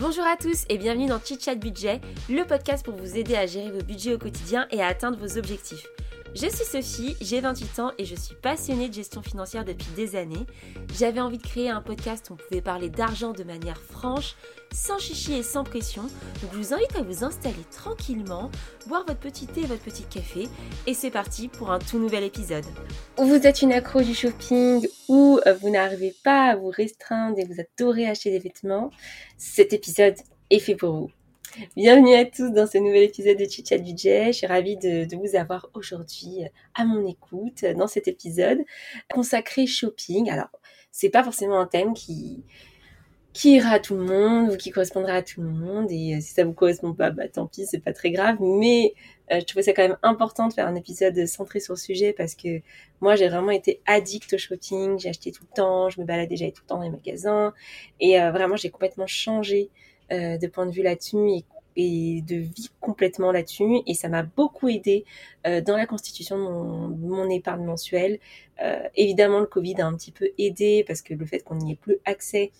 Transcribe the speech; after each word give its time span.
Bonjour 0.00 0.24
à 0.24 0.34
tous 0.34 0.64
et 0.70 0.78
bienvenue 0.78 1.08
dans 1.08 1.20
Chit 1.22 1.38
Chat 1.38 1.56
Budget, 1.56 2.00
le 2.30 2.44
podcast 2.46 2.82
pour 2.82 2.94
vous 2.94 3.18
aider 3.18 3.36
à 3.36 3.44
gérer 3.44 3.70
vos 3.70 3.82
budgets 3.82 4.14
au 4.14 4.18
quotidien 4.18 4.66
et 4.70 4.80
à 4.80 4.86
atteindre 4.86 5.18
vos 5.18 5.36
objectifs. 5.36 5.86
Je 6.32 6.46
suis 6.46 6.64
Sophie, 6.64 7.16
j'ai 7.20 7.40
28 7.40 7.78
ans 7.80 7.90
et 7.98 8.04
je 8.04 8.14
suis 8.14 8.36
passionnée 8.36 8.88
de 8.88 8.94
gestion 8.94 9.20
financière 9.20 9.64
depuis 9.64 9.88
des 9.96 10.14
années. 10.14 10.46
J'avais 10.96 11.18
envie 11.18 11.38
de 11.38 11.42
créer 11.42 11.70
un 11.70 11.82
podcast 11.82 12.30
où 12.30 12.34
on 12.34 12.36
pouvait 12.36 12.60
parler 12.60 12.88
d'argent 12.88 13.32
de 13.32 13.42
manière 13.42 13.80
franche, 13.82 14.36
sans 14.72 14.98
chichi 15.00 15.34
et 15.34 15.42
sans 15.42 15.64
pression. 15.64 16.02
Donc 16.02 16.52
je 16.52 16.58
vous 16.58 16.72
invite 16.72 16.94
à 16.94 17.02
vous 17.02 17.24
installer 17.24 17.64
tranquillement, 17.72 18.48
boire 18.86 19.04
votre 19.06 19.18
petit 19.18 19.48
thé 19.48 19.62
et 19.62 19.66
votre 19.66 19.82
petit 19.82 20.04
café 20.04 20.46
et 20.86 20.94
c'est 20.94 21.10
parti 21.10 21.48
pour 21.48 21.72
un 21.72 21.80
tout 21.80 21.98
nouvel 21.98 22.22
épisode. 22.22 22.64
Vous 23.18 23.34
êtes 23.46 23.62
une 23.62 23.72
accro 23.72 24.00
du 24.00 24.14
shopping 24.14 24.86
ou 25.08 25.40
euh, 25.46 25.54
vous 25.54 25.70
n'arrivez 25.70 26.14
pas 26.22 26.50
à 26.50 26.56
vous 26.56 26.70
restreindre 26.70 27.40
et 27.40 27.44
vous 27.44 27.60
adorez 27.60 28.06
acheter 28.06 28.30
des 28.30 28.38
vêtements, 28.38 28.90
cet 29.36 29.72
épisode 29.72 30.14
est 30.50 30.60
fait 30.60 30.76
pour 30.76 30.92
vous. 30.92 31.10
Bienvenue 31.76 32.14
à 32.14 32.24
tous 32.24 32.50
dans 32.52 32.66
ce 32.66 32.78
nouvel 32.78 33.02
épisode 33.02 33.36
de 33.36 33.44
Chit 33.44 33.66
Chat 33.68 33.78
Budget. 33.78 34.26
Je 34.26 34.38
suis 34.38 34.46
ravie 34.46 34.76
de, 34.76 35.16
vous 35.16 35.34
avoir 35.34 35.68
aujourd'hui 35.74 36.44
à 36.74 36.84
mon 36.84 37.04
écoute 37.08 37.64
dans 37.76 37.88
cet 37.88 38.06
épisode 38.06 38.58
consacré 39.12 39.66
shopping. 39.66 40.30
Alors, 40.30 40.48
c'est 40.92 41.08
pas 41.10 41.24
forcément 41.24 41.58
un 41.58 41.66
thème 41.66 41.92
qui 41.92 42.44
ira 43.44 43.70
à 43.70 43.80
tout 43.80 43.96
le 43.96 44.04
monde 44.04 44.52
ou 44.52 44.56
qui 44.56 44.70
correspondra 44.70 45.14
à 45.14 45.22
tout 45.22 45.42
le 45.42 45.48
monde 45.48 45.90
et 45.90 46.14
euh, 46.14 46.20
si 46.20 46.34
ça 46.34 46.44
vous 46.44 46.52
correspond 46.52 46.92
pas 46.92 47.10
bah 47.10 47.28
tant 47.28 47.46
pis 47.46 47.64
c'est 47.64 47.78
pas 47.78 47.92
très 47.92 48.10
grave 48.10 48.36
mais 48.40 48.92
euh, 49.32 49.38
je 49.40 49.44
trouvais 49.46 49.62
ça 49.62 49.72
quand 49.72 49.82
même 49.82 49.96
important 50.02 50.48
de 50.48 50.52
faire 50.52 50.66
un 50.66 50.74
épisode 50.74 51.26
centré 51.26 51.60
sur 51.60 51.74
le 51.74 51.78
sujet 51.78 52.12
parce 52.12 52.34
que 52.34 52.60
moi 53.00 53.14
j'ai 53.14 53.28
vraiment 53.28 53.52
été 53.52 53.80
addict 53.86 54.32
au 54.34 54.38
shopping 54.38 54.98
j'ai 54.98 55.08
acheté 55.08 55.30
tout 55.30 55.44
le 55.48 55.54
temps 55.54 55.88
je 55.88 56.00
me 56.00 56.06
baladais 56.06 56.36
j'allais 56.36 56.50
tout 56.50 56.62
le 56.64 56.68
temps 56.68 56.78
dans 56.78 56.82
les 56.82 56.90
magasins 56.90 57.54
et 58.00 58.20
euh, 58.20 58.30
vraiment 58.32 58.56
j'ai 58.56 58.68
complètement 58.68 59.06
changé 59.06 59.70
euh, 60.12 60.38
de 60.38 60.46
point 60.48 60.66
de 60.66 60.72
vue 60.72 60.82
là-dessus 60.82 61.16
et, 61.76 62.22
de 62.22 62.36
vie 62.36 62.68
complètement 62.80 63.32
là-dessus. 63.32 63.80
Et 63.86 63.94
ça 63.94 64.08
m'a 64.08 64.22
beaucoup 64.22 64.68
aidé 64.68 65.04
euh, 65.46 65.60
dans 65.60 65.76
la 65.76 65.86
constitution 65.86 66.36
de 66.36 67.06
mon, 67.06 67.30
épargne 67.30 67.64
mensuelle. 67.64 68.18
Euh, 68.60 68.82
évidemment, 68.96 69.40
le 69.40 69.46
Covid 69.46 69.76
a 69.80 69.86
un 69.86 69.94
petit 69.94 70.12
peu 70.12 70.28
aidé 70.36 70.84
parce 70.86 71.00
que 71.00 71.14
le 71.14 71.24
fait 71.24 71.38
qu'on 71.40 71.54
n'y 71.54 71.72
ait 71.72 71.76
plus 71.76 71.98
accès, 72.04 72.50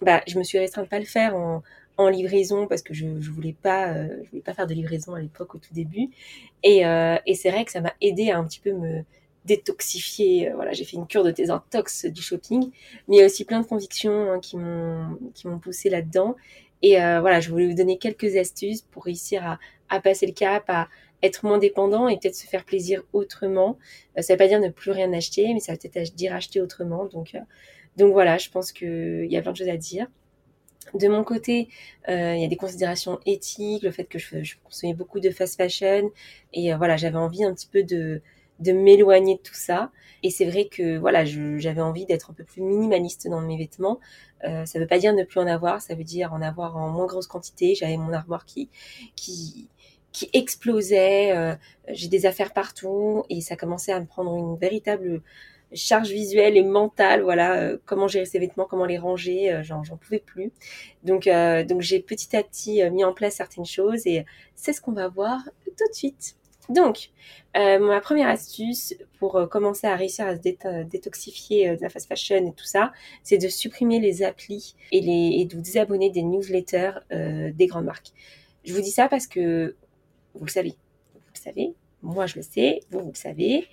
bah, 0.00 0.22
je 0.26 0.38
me 0.38 0.42
suis 0.42 0.58
restreinte 0.58 0.88
pas 0.88 0.98
le 0.98 1.04
faire 1.04 1.36
en, 1.36 1.62
livraison 2.08 2.66
parce 2.66 2.82
que 2.82 2.92
je, 2.92 3.06
je 3.20 3.30
voulais 3.30 3.54
pas 3.54 3.94
voulais 4.30 4.42
pas 4.42 4.52
faire 4.52 4.66
de 4.66 4.74
livraison 4.74 5.14
à 5.14 5.20
l'époque 5.20 5.54
au 5.54 5.58
tout 5.58 5.72
début 5.72 6.10
et, 6.62 6.82
et 6.82 7.34
c'est 7.34 7.50
vrai 7.50 7.64
que 7.64 7.72
ça 7.72 7.80
m'a 7.80 7.94
aidé 8.02 8.30
à 8.30 8.36
un 8.36 8.44
petit 8.44 8.60
peu 8.60 8.72
me 8.72 9.02
détoxifier 9.46 10.52
voilà 10.54 10.72
j'ai 10.72 10.84
fait 10.84 10.96
une 10.96 11.06
cure 11.06 11.24
de 11.24 11.30
désintox 11.30 12.04
du 12.04 12.20
shopping 12.20 12.70
mais 13.08 13.16
il 13.16 13.18
y 13.20 13.22
a 13.22 13.26
aussi 13.26 13.44
plein 13.46 13.60
de 13.60 13.66
convictions 13.66 14.32
hein, 14.32 14.40
qui 14.40 14.58
m'ont 14.58 15.18
qui 15.34 15.48
m'ont 15.48 15.58
poussé 15.58 15.88
là 15.88 16.02
dedans 16.02 16.36
et 16.82 17.00
euh, 17.00 17.20
voilà, 17.20 17.40
je 17.40 17.50
voulais 17.50 17.66
vous 17.66 17.74
donner 17.74 17.98
quelques 17.98 18.36
astuces 18.36 18.82
pour 18.82 19.04
réussir 19.04 19.58
à, 19.88 20.00
passer 20.00 20.26
le 20.26 20.32
cap, 20.32 20.64
à 20.68 20.88
être 21.22 21.44
moins 21.44 21.58
dépendant 21.58 22.08
et 22.08 22.18
peut-être 22.18 22.34
se 22.34 22.46
faire 22.46 22.64
plaisir 22.64 23.02
autrement. 23.12 23.78
Euh, 24.18 24.22
ça 24.22 24.32
ne 24.32 24.38
veut 24.38 24.44
pas 24.44 24.48
dire 24.48 24.60
ne 24.60 24.68
plus 24.68 24.90
rien 24.90 25.12
acheter, 25.12 25.52
mais 25.54 25.60
ça 25.60 25.72
veut 25.72 25.78
peut-être 25.78 26.14
dire 26.14 26.34
acheter 26.34 26.60
autrement. 26.60 27.06
Donc, 27.06 27.34
euh, 27.34 27.40
donc 27.96 28.12
voilà, 28.12 28.38
je 28.38 28.50
pense 28.50 28.72
qu'il 28.72 29.26
y 29.30 29.36
a 29.36 29.42
plein 29.42 29.52
de 29.52 29.56
choses 29.56 29.68
à 29.68 29.76
dire. 29.76 30.06
De 30.94 31.08
mon 31.08 31.24
côté, 31.24 31.68
il 32.06 32.14
y 32.14 32.44
a 32.44 32.46
des 32.46 32.56
considérations 32.56 33.18
éthiques, 33.26 33.82
le 33.82 33.90
fait 33.90 34.04
que 34.04 34.20
je, 34.20 34.44
je 34.44 34.54
consommais 34.62 34.94
beaucoup 34.94 35.18
de 35.18 35.30
fast 35.30 35.56
fashion 35.56 36.12
et 36.52 36.72
voilà, 36.74 36.96
j'avais 36.96 37.18
envie 37.18 37.42
un 37.42 37.52
petit 37.52 37.66
peu 37.66 37.82
de 37.82 38.22
de 38.60 38.72
m'éloigner 38.72 39.36
de 39.36 39.40
tout 39.40 39.54
ça. 39.54 39.90
Et 40.22 40.30
c'est 40.30 40.46
vrai 40.46 40.66
que 40.66 40.98
voilà, 40.98 41.24
j'avais 41.24 41.80
envie 41.80 42.06
d'être 42.06 42.30
un 42.30 42.34
peu 42.34 42.44
plus 42.44 42.62
minimaliste 42.62 43.28
dans 43.28 43.40
mes 43.40 43.56
vêtements. 43.56 44.00
Euh, 44.44 44.64
ça 44.66 44.78
veut 44.78 44.86
pas 44.86 44.98
dire 44.98 45.14
ne 45.14 45.24
plus 45.24 45.40
en 45.40 45.46
avoir, 45.46 45.80
ça 45.80 45.94
veut 45.94 46.04
dire 46.04 46.32
en 46.32 46.42
avoir 46.42 46.76
en 46.76 46.88
moins 46.90 47.06
grosse 47.06 47.26
quantité. 47.26 47.74
J'avais 47.74 47.96
mon 47.96 48.12
armoire 48.12 48.44
qui 48.44 48.68
qui 49.14 49.68
qui 50.16 50.30
explosait. 50.32 51.36
Euh, 51.36 51.54
j'ai 51.88 52.08
des 52.08 52.24
affaires 52.24 52.54
partout 52.54 53.24
et 53.28 53.42
ça 53.42 53.54
commençait 53.54 53.92
à 53.92 54.00
me 54.00 54.06
prendre 54.06 54.34
une 54.34 54.56
véritable 54.56 55.22
charge 55.74 56.08
visuelle 56.10 56.56
et 56.56 56.62
mentale. 56.62 57.20
Voilà, 57.22 57.60
euh, 57.60 57.78
comment 57.84 58.08
gérer 58.08 58.24
ces 58.24 58.38
vêtements, 58.38 58.64
comment 58.64 58.86
les 58.86 58.96
ranger, 58.96 59.52
euh, 59.52 59.62
j'en 59.62 59.82
pouvais 59.98 60.20
plus. 60.20 60.52
Donc 61.04 61.28
donc 61.68 61.82
j'ai 61.82 62.00
petit 62.00 62.34
à 62.34 62.42
petit 62.42 62.82
mis 62.90 63.04
en 63.04 63.12
place 63.12 63.34
certaines 63.34 63.66
choses 63.66 64.06
et 64.06 64.24
c'est 64.54 64.72
ce 64.72 64.80
qu'on 64.80 64.92
va 64.92 65.08
voir 65.08 65.40
tout 65.66 65.88
de 65.88 65.94
suite. 65.94 66.36
Donc, 66.68 67.10
euh, 67.56 67.78
ma 67.78 68.00
première 68.00 68.28
astuce 68.28 68.94
pour 69.18 69.36
euh, 69.36 69.46
commencer 69.46 69.86
à 69.86 69.96
réussir 69.96 70.26
à 70.26 70.36
se 70.36 70.40
détoxifier 70.40 71.70
euh, 71.70 71.76
de 71.76 71.82
la 71.82 71.88
fast 71.88 72.08
fashion 72.08 72.36
et 72.36 72.52
tout 72.52 72.64
ça, 72.64 72.92
c'est 73.22 73.38
de 73.38 73.48
supprimer 73.48 74.00
les 74.00 74.22
applis 74.22 74.74
et, 74.92 75.44
de 75.44 75.54
vous 75.54 75.62
désabonner 75.62 76.10
des 76.10 76.22
newsletters 76.22 76.92
des 77.10 77.66
grandes 77.66 77.84
marques. 77.84 78.12
Je 78.64 78.74
vous 78.74 78.80
dis 78.80 78.90
ça 78.90 79.08
parce 79.08 79.26
que 79.26 79.76
vous 80.34 80.44
le 80.44 80.50
savez, 80.50 80.74
vous 81.14 81.20
le 81.34 81.40
savez, 81.40 81.74
moi 82.02 82.26
je 82.26 82.36
le 82.36 82.42
sais, 82.42 82.80
vous, 82.90 83.00
vous 83.00 83.12
le 83.12 83.14
savez, 83.14 83.68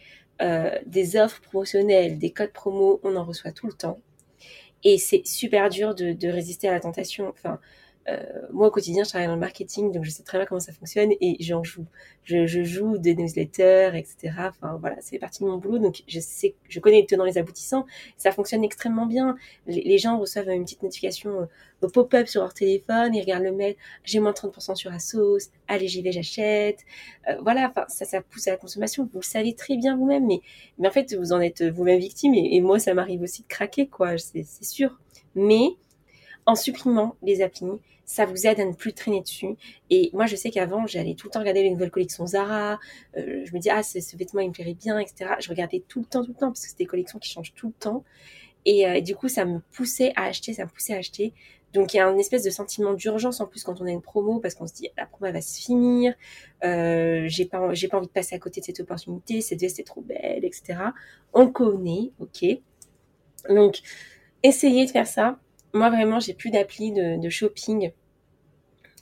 des 0.85 1.17
offres 1.17 1.41
promotionnelles, 1.41 2.19
des 2.19 2.31
codes 2.31 2.53
promo, 2.53 2.99
on 3.03 3.15
en 3.15 3.23
reçoit 3.23 3.51
tout 3.51 3.67
le 3.67 3.73
temps. 3.73 3.99
Et 4.83 4.97
c'est 4.97 5.25
super 5.25 5.69
dur 5.69 5.95
de, 5.95 6.27
résister 6.27 6.67
à 6.67 6.73
la 6.73 6.79
tentation. 6.79 7.33
Moi 8.51 8.67
au 8.67 8.71
quotidien 8.71 9.03
je 9.03 9.09
travaille 9.09 9.27
dans 9.27 9.35
le 9.35 9.39
marketing 9.39 9.91
donc 9.91 10.03
je 10.03 10.09
sais 10.09 10.23
très 10.23 10.37
bien 10.37 10.45
comment 10.45 10.59
ça 10.59 10.73
fonctionne 10.73 11.11
et 11.21 11.37
j'en 11.39 11.63
joue. 11.63 11.85
Je, 12.25 12.45
je, 12.47 12.63
joue 12.63 12.97
des 12.97 13.15
newsletters 13.15 13.91
etc 13.95 14.33
enfin 14.49 14.77
voilà 14.79 14.95
c'est 15.01 15.19
partie 15.19 15.43
de 15.43 15.49
mon 15.49 15.57
boulot 15.57 15.77
donc 15.77 16.03
je 16.07 16.21
sais 16.21 16.55
je 16.69 16.79
connais 16.79 17.01
les 17.01 17.05
tenants 17.05 17.23
les 17.23 17.37
aboutissants. 17.37 17.85
Ça 18.17 18.31
fonctionne 18.31 18.63
extrêmement 18.63 19.05
bien. 19.05 19.35
Les, 19.67 19.97
gens 19.97 20.19
reçoivent 20.19 20.49
une 20.49 20.63
petite 20.63 20.83
notification 20.83 21.47
au 21.81 21.87
pop-up 21.87 22.27
sur 22.27 22.41
leur 22.41 22.53
téléphone 22.53 23.15
ils 23.15 23.21
regardent 23.21 23.43
le 23.43 23.51
mail. 23.51 23.75
J'ai 24.03 24.19
moins 24.19 24.31
30% 24.31 24.75
sur 24.75 24.91
Asos. 24.91 25.51
Allez 25.67 25.87
j'y 25.87 26.01
vais 26.01 26.11
j'achète. 26.11 26.79
Euh, 27.29 27.35
voilà 27.41 27.69
enfin 27.69 27.85
ça 27.87 28.05
ça 28.05 28.21
pousse 28.21 28.47
à 28.47 28.51
la 28.51 28.57
consommation. 28.57 29.09
Vous 29.13 29.19
le 29.19 29.25
savez 29.25 29.53
très 29.53 29.77
bien 29.77 29.95
vous-même 29.95 30.25
mais 30.27 30.41
mais 30.77 30.89
en 30.89 30.91
fait 30.91 31.13
vous 31.15 31.31
en 31.31 31.39
êtes 31.39 31.63
vous-même 31.63 31.99
victime 31.99 32.33
et, 32.33 32.55
et 32.55 32.61
moi 32.61 32.79
ça 32.79 32.93
m'arrive 32.93 33.21
aussi 33.21 33.43
de 33.43 33.47
craquer 33.47 33.87
quoi. 33.87 34.17
C'est 34.17 34.43
sûr. 34.63 34.99
Mais 35.35 35.75
en 36.45 36.55
supprimant 36.55 37.15
les 37.21 37.41
applis, 37.41 37.79
ça 38.05 38.25
vous 38.25 38.47
aide 38.47 38.59
à 38.59 38.65
ne 38.65 38.73
plus 38.73 38.93
traîner 38.93 39.21
dessus. 39.21 39.55
Et 39.89 40.09
moi, 40.13 40.25
je 40.25 40.35
sais 40.35 40.51
qu'avant, 40.51 40.85
j'allais 40.87 41.15
tout 41.15 41.27
le 41.27 41.31
temps 41.31 41.39
regarder 41.39 41.63
les 41.63 41.71
nouvelles 41.71 41.91
collections 41.91 42.27
Zara. 42.27 42.79
Euh, 43.17 43.43
je 43.45 43.53
me 43.53 43.59
dis, 43.59 43.69
ah, 43.69 43.83
ce, 43.83 43.99
vêtement, 44.17 44.41
il 44.41 44.49
me 44.49 44.53
plairait 44.53 44.73
bien, 44.73 44.99
etc. 44.99 45.31
Je 45.39 45.49
regardais 45.49 45.83
tout 45.87 45.99
le 46.01 46.05
temps, 46.05 46.23
tout 46.23 46.31
le 46.31 46.37
temps, 46.37 46.47
parce 46.47 46.61
que 46.61 46.69
c'est 46.69 46.77
des 46.77 46.85
collections 46.85 47.19
qui 47.19 47.29
changent 47.29 47.53
tout 47.55 47.67
le 47.67 47.73
temps. 47.73 48.03
Et, 48.65 48.87
euh, 48.87 49.01
du 49.01 49.15
coup, 49.15 49.29
ça 49.29 49.45
me 49.45 49.59
poussait 49.71 50.13
à 50.15 50.25
acheter, 50.25 50.53
ça 50.53 50.65
me 50.65 50.69
poussait 50.69 50.93
à 50.93 50.97
acheter. 50.97 51.33
Donc, 51.73 51.93
il 51.93 51.97
y 51.97 51.99
a 51.99 52.07
un 52.07 52.17
espèce 52.17 52.43
de 52.43 52.49
sentiment 52.51 52.93
d'urgence 52.93 53.41
en 53.41 53.47
plus 53.47 53.63
quand 53.63 53.81
on 53.81 53.85
a 53.85 53.91
une 53.91 54.01
promo, 54.01 54.39
parce 54.39 54.53
qu'on 54.53 54.67
se 54.67 54.73
dit, 54.73 54.89
la 54.97 55.05
promo, 55.05 55.27
elle 55.27 55.33
va 55.33 55.41
se 55.41 55.59
finir. 55.59 56.13
Euh, 56.63 57.23
j'ai 57.27 57.45
pas, 57.45 57.73
j'ai 57.73 57.87
pas 57.87 57.97
envie 57.97 58.07
de 58.07 58.11
passer 58.11 58.35
à 58.35 58.39
côté 58.39 58.61
de 58.61 58.65
cette 58.65 58.79
opportunité. 58.79 59.41
Cette 59.41 59.61
veste 59.61 59.79
est 59.79 59.83
trop 59.83 60.01
belle, 60.01 60.45
etc. 60.45 60.75
On 61.33 61.47
connaît, 61.47 62.11
ok. 62.19 62.45
Donc, 63.49 63.81
essayez 64.43 64.85
de 64.85 64.91
faire 64.91 65.07
ça 65.07 65.39
moi 65.73 65.89
vraiment, 65.89 66.19
j'ai 66.19 66.33
plus 66.33 66.51
d'appli 66.51 66.91
de, 66.91 67.29
shopping 67.29 67.91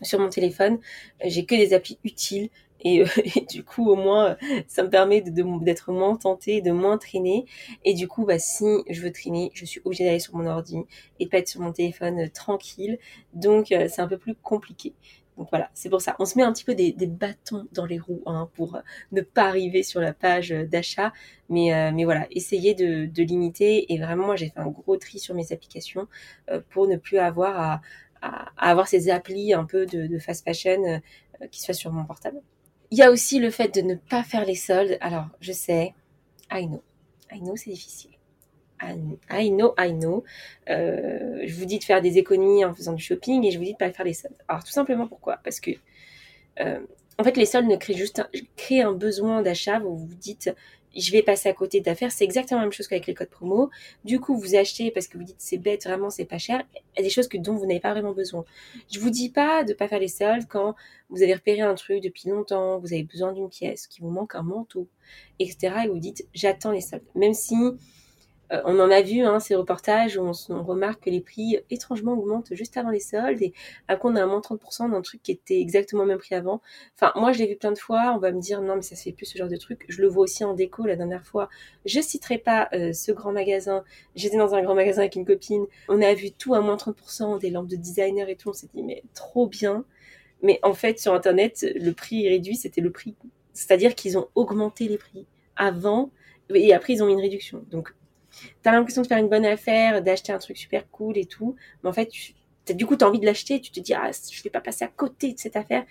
sur 0.01 0.19
mon 0.19 0.29
téléphone. 0.29 0.79
J'ai 1.23 1.45
que 1.45 1.55
des 1.55 1.73
applis 1.73 1.99
utiles 2.03 2.49
et, 2.83 3.03
du 3.49 3.63
coup 3.63 3.89
au 3.89 3.95
moins 3.95 4.37
ça 4.67 4.83
me 4.83 4.89
permet 4.89 5.21
d'être 5.21 5.91
moins 5.91 6.15
tentée, 6.15 6.61
de 6.61 6.71
moins 6.71 6.97
traîner. 6.97 7.45
Et 7.85 7.93
du 7.93 8.07
coup, 8.07 8.25
bah 8.25 8.39
si 8.39 8.65
je 8.89 9.01
veux 9.01 9.11
traîner, 9.11 9.51
je 9.53 9.65
suis 9.65 9.81
obligée 9.85 10.05
d'aller 10.05 10.19
sur 10.19 10.35
mon 10.35 10.47
ordi 10.47 10.77
et 11.19 11.27
pas 11.27 11.37
être 11.37 11.47
sur 11.49 11.61
mon 11.61 11.71
téléphone 11.71 12.21
euh, 12.21 12.29
tranquille. 12.33 12.97
Donc 13.33 13.71
euh, 13.71 13.87
c'est 13.89 14.01
un 14.01 14.07
peu 14.07 14.17
plus 14.17 14.35
compliqué. 14.35 14.93
Donc 15.37 15.49
voilà, 15.49 15.71
c'est 15.73 15.89
pour 15.89 16.01
ça. 16.01 16.15
On 16.19 16.25
se 16.25 16.37
met 16.37 16.43
un 16.43 16.51
petit 16.51 16.63
peu 16.63 16.75
des, 16.75 16.93
bâtons 17.07 17.67
dans 17.71 17.85
les 17.85 17.99
roues 17.99 18.21
hein, 18.25 18.49
pour 18.53 18.75
euh, 18.75 18.81
ne 19.11 19.21
pas 19.21 19.43
arriver 19.43 19.81
sur 19.83 20.01
la 20.01 20.13
page 20.13 20.51
euh, 20.51 20.65
d'achat. 20.65 21.13
Mais, 21.49 21.73
euh, 21.73 21.91
mais 21.93 22.03
voilà, 22.03 22.27
essayez 22.31 22.73
de, 22.75 23.23
limiter. 23.23 23.91
Et 23.93 23.97
vraiment, 23.97 24.27
moi, 24.27 24.35
j'ai 24.35 24.49
fait 24.49 24.59
un 24.59 24.67
gros 24.67 24.97
tri 24.97 25.19
sur 25.19 25.35
mes 25.35 25.51
applications 25.51 26.07
pour 26.69 26.87
ne 26.87 26.97
plus 26.97 27.17
avoir 27.17 27.81
à, 28.21 28.51
avoir 28.57 28.87
ces 28.87 29.09
applis 29.09 29.53
un 29.53 29.65
peu 29.65 29.85
de, 29.85 30.19
fast 30.19 30.43
fashion 30.43 31.01
qui 31.49 31.61
soient 31.61 31.73
sur 31.73 31.91
mon 31.91 32.05
portable. 32.05 32.41
Il 32.91 32.97
y 32.97 33.03
a 33.03 33.11
aussi 33.11 33.39
le 33.39 33.49
fait 33.49 33.73
de 33.73 33.81
ne 33.81 33.95
pas 33.95 34.23
faire 34.23 34.45
les 34.45 34.55
soldes. 34.55 34.97
Alors, 35.01 35.27
je 35.39 35.51
sais, 35.51 35.93
I 36.51 36.67
know. 36.67 36.83
I 37.31 37.39
know, 37.39 37.55
c'est 37.55 37.71
difficile. 37.71 38.11
I 38.81 39.49
know, 39.51 39.73
I 39.77 39.93
know. 39.93 40.23
Euh, 40.69 41.41
je 41.45 41.53
vous 41.55 41.65
dis 41.65 41.79
de 41.79 41.83
faire 41.83 42.01
des 42.01 42.17
économies 42.17 42.65
en 42.65 42.73
faisant 42.73 42.93
du 42.93 43.03
shopping 43.03 43.45
et 43.45 43.51
je 43.51 43.57
vous 43.57 43.65
dis 43.65 43.73
de 43.73 43.77
pas 43.77 43.91
faire 43.91 44.05
les 44.05 44.13
soldes. 44.13 44.35
Alors 44.47 44.63
tout 44.63 44.71
simplement 44.71 45.07
pourquoi? 45.07 45.37
Parce 45.43 45.59
que 45.59 45.71
euh, 46.59 46.79
en 47.17 47.23
fait 47.23 47.37
les 47.37 47.45
soldes 47.45 47.67
ne 47.67 47.75
créent 47.75 47.97
juste 47.97 48.19
un, 48.19 48.29
créent 48.55 48.81
un 48.81 48.93
besoin 48.93 49.41
d'achat. 49.41 49.79
Vous 49.79 49.97
vous 49.97 50.15
dites 50.15 50.53
je 50.93 51.11
vais 51.13 51.23
passer 51.23 51.47
à 51.47 51.53
côté 51.53 51.79
d'affaires. 51.79 52.11
C'est 52.11 52.25
exactement 52.25 52.59
la 52.59 52.65
même 52.65 52.73
chose 52.73 52.87
qu'avec 52.87 53.07
les 53.07 53.13
codes 53.13 53.29
promo. 53.29 53.69
Du 54.03 54.19
coup 54.19 54.37
vous 54.37 54.55
achetez 54.55 54.91
parce 54.91 55.07
que 55.07 55.17
vous 55.17 55.23
dites 55.23 55.39
c'est 55.39 55.57
bête 55.57 55.85
vraiment 55.85 56.09
c'est 56.09 56.25
pas 56.25 56.37
cher. 56.37 56.63
Il 56.75 56.97
y 56.97 56.99
a 56.99 57.03
des 57.03 57.09
choses 57.09 57.27
que 57.27 57.37
dont 57.37 57.55
vous 57.55 57.65
n'avez 57.65 57.79
pas 57.79 57.91
vraiment 57.93 58.13
besoin. 58.13 58.43
Je 58.91 58.99
vous 58.99 59.09
dis 59.09 59.29
pas 59.29 59.63
de 59.63 59.73
pas 59.73 59.87
faire 59.87 59.99
les 59.99 60.09
soldes 60.09 60.47
quand 60.49 60.75
vous 61.09 61.23
avez 61.23 61.33
repéré 61.33 61.61
un 61.61 61.75
truc 61.75 62.01
depuis 62.01 62.29
longtemps, 62.29 62.79
vous 62.79 62.93
avez 62.93 63.03
besoin 63.03 63.33
d'une 63.33 63.49
pièce, 63.49 63.87
qu'il 63.87 64.03
vous 64.03 64.09
manque 64.09 64.35
un 64.35 64.43
manteau, 64.43 64.87
etc. 65.39 65.75
Et 65.85 65.87
vous 65.87 65.99
dites 65.99 66.27
j'attends 66.33 66.71
les 66.71 66.81
soldes. 66.81 67.03
Même 67.15 67.33
si 67.33 67.55
euh, 68.51 68.61
on 68.65 68.79
en 68.79 68.91
a 68.91 69.01
vu 69.01 69.21
hein, 69.21 69.39
ces 69.39 69.55
reportages 69.55 70.17
où 70.17 70.31
on, 70.49 70.63
remarque 70.63 71.05
que 71.05 71.09
les 71.09 71.21
prix 71.21 71.59
étrangement 71.69 72.13
augmentent 72.13 72.53
juste 72.53 72.75
avant 72.75 72.89
les 72.89 72.99
soldes 72.99 73.41
et 73.41 73.53
après 73.87 74.09
on 74.09 74.15
a 74.15 74.23
un 74.23 74.25
moins 74.25 74.39
30% 74.39 74.91
d'un 74.91 75.01
truc 75.01 75.23
qui 75.23 75.31
était 75.31 75.59
exactement 75.59 76.03
le 76.03 76.09
même 76.09 76.17
prix 76.17 76.35
avant. 76.35 76.61
Enfin, 76.95 77.13
moi 77.15 77.31
je 77.31 77.39
l'ai 77.39 77.47
vu 77.47 77.55
plein 77.55 77.71
de 77.71 77.77
fois, 77.77 78.13
on 78.15 78.19
va 78.19 78.31
me 78.31 78.41
dire 78.41 78.61
non 78.61 78.75
mais 78.75 78.81
ça 78.81 78.95
se 78.95 79.03
fait 79.03 79.11
plus 79.11 79.25
ce 79.25 79.37
genre 79.37 79.47
de 79.47 79.55
truc. 79.55 79.85
Je 79.87 80.01
le 80.01 80.07
vois 80.07 80.23
aussi 80.23 80.43
en 80.43 80.53
déco 80.53 80.85
la 80.85 80.95
dernière 80.95 81.25
fois. 81.25 81.49
Je 81.85 82.01
citerai 82.01 82.37
pas 82.37 82.67
euh, 82.73 82.91
ce 82.93 83.11
grand 83.11 83.31
magasin. 83.31 83.83
J'étais 84.15 84.37
dans 84.37 84.53
un 84.53 84.61
grand 84.61 84.75
magasin 84.75 85.01
avec 85.01 85.15
une 85.15 85.25
copine. 85.25 85.65
On 85.87 86.01
a 86.01 86.13
vu 86.13 86.31
tout 86.31 86.53
à 86.53 86.59
moins 86.61 86.75
30%, 86.75 87.39
des 87.39 87.49
lampes 87.49 87.67
de 87.67 87.77
designer 87.77 88.27
et 88.29 88.35
tout. 88.35 88.49
On 88.49 88.53
s'est 88.53 88.67
dit 88.73 88.83
mais 88.83 89.03
trop 89.13 89.47
bien. 89.47 89.85
Mais 90.43 90.59
en 90.63 90.73
fait 90.73 90.99
sur 90.99 91.13
internet 91.13 91.65
le 91.75 91.91
prix 91.91 92.27
réduit 92.27 92.55
c'était 92.55 92.81
le 92.81 92.91
prix. 92.91 93.15
C'est-à-dire 93.53 93.95
qu'ils 93.95 94.17
ont 94.17 94.27
augmenté 94.35 94.87
les 94.87 94.97
prix 94.97 95.25
avant 95.55 96.11
et 96.53 96.73
après 96.73 96.93
ils 96.93 97.03
ont 97.03 97.05
mis 97.05 97.13
une 97.13 97.21
réduction. 97.21 97.63
Donc 97.69 97.93
t'as 98.61 98.71
l'impression 98.71 99.01
de 99.01 99.07
faire 99.07 99.17
une 99.17 99.29
bonne 99.29 99.45
affaire, 99.45 100.01
d'acheter 100.01 100.31
un 100.31 100.39
truc 100.39 100.57
super 100.57 100.89
cool 100.89 101.17
et 101.17 101.25
tout, 101.25 101.55
mais 101.83 101.89
en 101.89 101.93
fait, 101.93 102.07
tu, 102.07 102.33
du 102.69 102.85
coup, 102.85 102.95
t'as 102.95 103.07
envie 103.07 103.19
de 103.19 103.25
l'acheter, 103.25 103.59
tu 103.59 103.71
te 103.71 103.79
dis, 103.79 103.93
ah, 103.93 104.11
je 104.11 104.43
vais 104.43 104.49
pas 104.49 104.61
passer 104.61 104.85
à 104.85 104.87
côté 104.87 105.33
de 105.33 105.39
cette 105.39 105.55
affaire. 105.55 105.85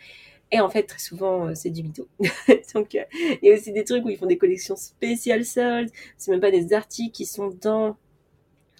Et 0.53 0.61
en 0.61 0.69
fait, 0.69 0.83
très 0.83 0.99
souvent, 0.99 1.47
euh, 1.47 1.55
c'est 1.55 1.71
du 1.71 1.83
mytho. 1.83 2.09
Donc, 2.75 2.95
euh, 2.95 3.05
il 3.43 3.49
y 3.49 3.51
a 3.51 3.55
aussi 3.55 3.73
des 3.73 3.85
trucs 3.85 4.05
où 4.05 4.09
ils 4.09 4.17
font 4.17 4.27
des 4.27 4.39
collections 4.39 4.77
spéciales 4.77 5.45
soldes. 5.45 5.91
C'est 6.19 6.31
même 6.31 6.41
pas 6.41 6.51
des 6.51 6.73
articles 6.73 7.13
qui 7.13 7.27
sont 7.27 7.49
dans 7.49 7.97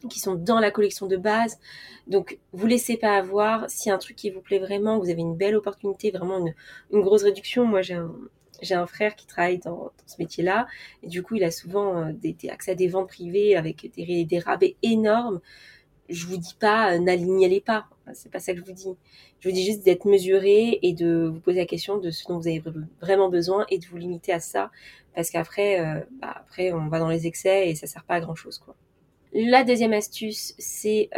qui 0.09 0.19
sont 0.19 0.35
dans 0.35 0.61
la 0.61 0.71
collection 0.71 1.07
de 1.07 1.19
base. 1.19 1.59
Donc, 2.07 2.39
vous 2.53 2.67
laissez 2.67 2.97
pas 2.97 3.17
avoir. 3.17 3.69
Si 3.69 3.91
un 3.91 3.99
truc 3.99 4.17
qui 4.17 4.31
vous 4.31 4.41
plaît 4.41 4.59
vraiment, 4.59 4.99
vous 4.99 5.11
avez 5.11 5.21
une 5.21 5.37
belle 5.37 5.55
opportunité, 5.55 6.11
vraiment 6.11 6.39
une, 6.39 6.55
une 6.91 7.03
grosse 7.03 7.23
réduction. 7.23 7.67
Moi, 7.67 7.83
j'ai 7.83 7.95
un, 7.95 8.11
j'ai 8.63 8.75
un 8.75 8.87
frère 8.87 9.17
qui 9.17 9.27
travaille 9.27 9.59
dans, 9.59 9.91
ce 10.07 10.17
métier-là, 10.19 10.67
et 11.03 11.09
du 11.09 11.23
coup, 11.23 11.37
il 11.37 11.45
a 11.45 11.51
souvent 11.51 11.97
euh, 11.97 12.13
des, 12.13 12.37
accès 12.49 12.73
à 12.73 12.75
des 12.75 12.89
ventes 12.89 13.09
privées 13.09 13.57
avec 13.57 13.91
des, 13.97 14.39
rabais 14.39 14.77
énormes. 14.83 15.41
Je 16.09 16.27
vous 16.27 16.37
dis 16.37 16.55
pas, 16.59 16.95
euh, 16.95 16.99
n'alignez-les 16.99 17.61
pas. 17.61 17.87
C'est 18.13 18.33
pas 18.33 18.41
ça 18.41 18.53
que 18.53 18.59
je 18.59 18.65
vous 18.65 18.73
dis. 18.73 18.97
Je 19.39 19.49
vous 19.49 19.55
dis 19.55 19.65
juste 19.65 19.85
d'être 19.85 20.05
mesuré 20.07 20.81
et 20.83 20.93
de 20.93 21.31
vous 21.33 21.41
poser 21.41 21.61
la 21.61 21.67
question 21.67 21.99
de 21.99 22.11
ce 22.11 22.27
dont 22.27 22.39
vous 22.39 22.49
avez 22.49 22.63
vraiment 23.01 23.29
besoin 23.29 23.65
et 23.71 23.79
de 23.79 23.87
vous 23.87 23.97
limiter 23.97 24.33
à 24.33 24.41
ça, 24.41 24.71
parce 25.15 25.31
qu'après, 25.31 25.81
euh, 25.81 26.01
bah, 26.21 26.35
après, 26.37 26.73
on 26.73 26.89
va 26.89 26.99
dans 26.99 27.09
les 27.09 27.27
excès 27.27 27.69
et 27.69 27.75
ça 27.75 27.87
sert 27.87 28.05
pas 28.05 28.15
à 28.15 28.21
grand 28.21 28.35
chose, 28.35 28.59
quoi. 28.59 28.75
La 29.33 29.63
deuxième 29.63 29.93
astuce, 29.93 30.55
c'est 30.59 31.09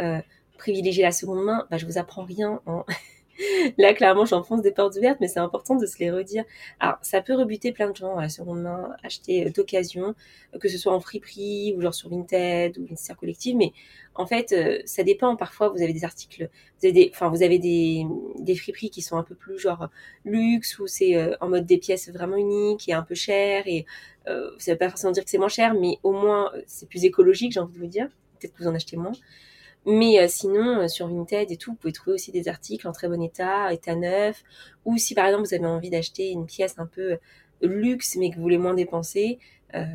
privilégier 0.59 1.01
la 1.03 1.11
seconde 1.11 1.43
main. 1.43 1.67
Bah, 1.71 1.77
je 1.77 1.85
vous 1.85 1.97
apprends 1.97 2.23
rien. 2.23 2.61
Hein. 2.67 2.85
Là, 3.77 3.93
clairement, 3.93 4.25
j'enfonce 4.25 4.61
des 4.61 4.71
portes 4.71 4.95
ouvertes, 4.95 5.17
mais 5.19 5.27
c'est 5.27 5.39
important 5.39 5.75
de 5.75 5.85
se 5.85 5.97
les 5.99 6.11
redire. 6.11 6.43
Alors, 6.79 6.97
ça 7.01 7.21
peut 7.21 7.33
rebuter 7.33 7.71
plein 7.71 7.89
de 7.89 7.95
gens 7.95 8.17
à 8.17 8.21
la 8.23 8.29
seconde 8.29 8.61
main, 8.61 8.89
acheter 9.03 9.47
euh, 9.47 9.49
d'occasion, 9.49 10.13
euh, 10.53 10.59
que 10.59 10.69
ce 10.69 10.77
soit 10.77 10.93
en 10.93 10.99
friperie 10.99 11.73
ou 11.75 11.81
genre 11.81 11.93
sur 11.93 12.09
Vinted 12.09 12.77
ou 12.77 12.85
Vinted 12.85 13.15
collective, 13.15 13.55
mais 13.55 13.73
en 14.15 14.27
fait, 14.27 14.51
euh, 14.51 14.79
ça 14.85 15.03
dépend. 15.03 15.35
Parfois, 15.35 15.69
vous 15.69 15.81
avez 15.81 15.93
des 15.93 16.05
articles, 16.05 16.49
vous 16.79 16.85
avez 16.85 16.93
des, 16.93 17.09
enfin, 17.13 17.29
vous 17.29 17.41
avez 17.41 17.57
des, 17.59 18.05
des 18.39 18.55
friperies 18.55 18.91
qui 18.91 19.01
sont 19.01 19.17
un 19.17 19.23
peu 19.23 19.35
plus 19.35 19.57
genre 19.57 19.89
luxe 20.25 20.77
ou 20.79 20.85
c'est 20.87 21.15
en 21.41 21.49
mode 21.49 21.65
des 21.65 21.77
pièces 21.77 22.09
vraiment 22.09 22.37
uniques 22.37 22.87
et 22.87 22.93
un 22.93 23.01
peu 23.01 23.15
chères 23.15 23.63
et 23.65 23.85
euh, 24.27 24.51
ça 24.57 24.71
veut 24.71 24.77
pas 24.77 24.89
forcément 24.89 25.11
dire 25.11 25.23
que 25.23 25.29
c'est 25.29 25.37
moins 25.37 25.49
cher, 25.49 25.73
mais 25.73 25.99
au 26.03 26.11
moins 26.11 26.51
c'est 26.65 26.87
plus 26.87 27.03
écologique, 27.05 27.53
j'ai 27.53 27.59
envie 27.59 27.73
de 27.73 27.79
vous 27.79 27.87
dire. 27.87 28.07
Peut-être 28.39 28.53
que 28.53 28.63
vous 28.63 28.69
en 28.69 28.75
achetez 28.75 28.97
moins. 28.97 29.13
Mais 29.85 30.19
euh, 30.19 30.27
sinon, 30.27 30.81
euh, 30.81 30.87
sur 30.87 31.07
Vinted 31.07 31.51
et 31.51 31.57
tout, 31.57 31.71
vous 31.71 31.77
pouvez 31.77 31.93
trouver 31.93 32.15
aussi 32.15 32.31
des 32.31 32.47
articles 32.47 32.87
en 32.87 32.93
très 32.93 33.07
bon 33.09 33.21
état, 33.21 33.73
état 33.73 33.95
neuf. 33.95 34.43
Ou 34.85 34.97
si 34.97 35.13
par 35.15 35.25
exemple 35.25 35.45
vous 35.45 35.53
avez 35.53 35.65
envie 35.65 35.89
d'acheter 35.89 36.31
une 36.31 36.45
pièce 36.45 36.75
un 36.77 36.85
peu 36.85 37.13
euh, 37.13 37.17
luxe 37.61 38.15
mais 38.17 38.29
que 38.29 38.35
vous 38.35 38.41
voulez 38.41 38.57
moins 38.57 38.73
dépenser, 38.73 39.39
euh, 39.75 39.85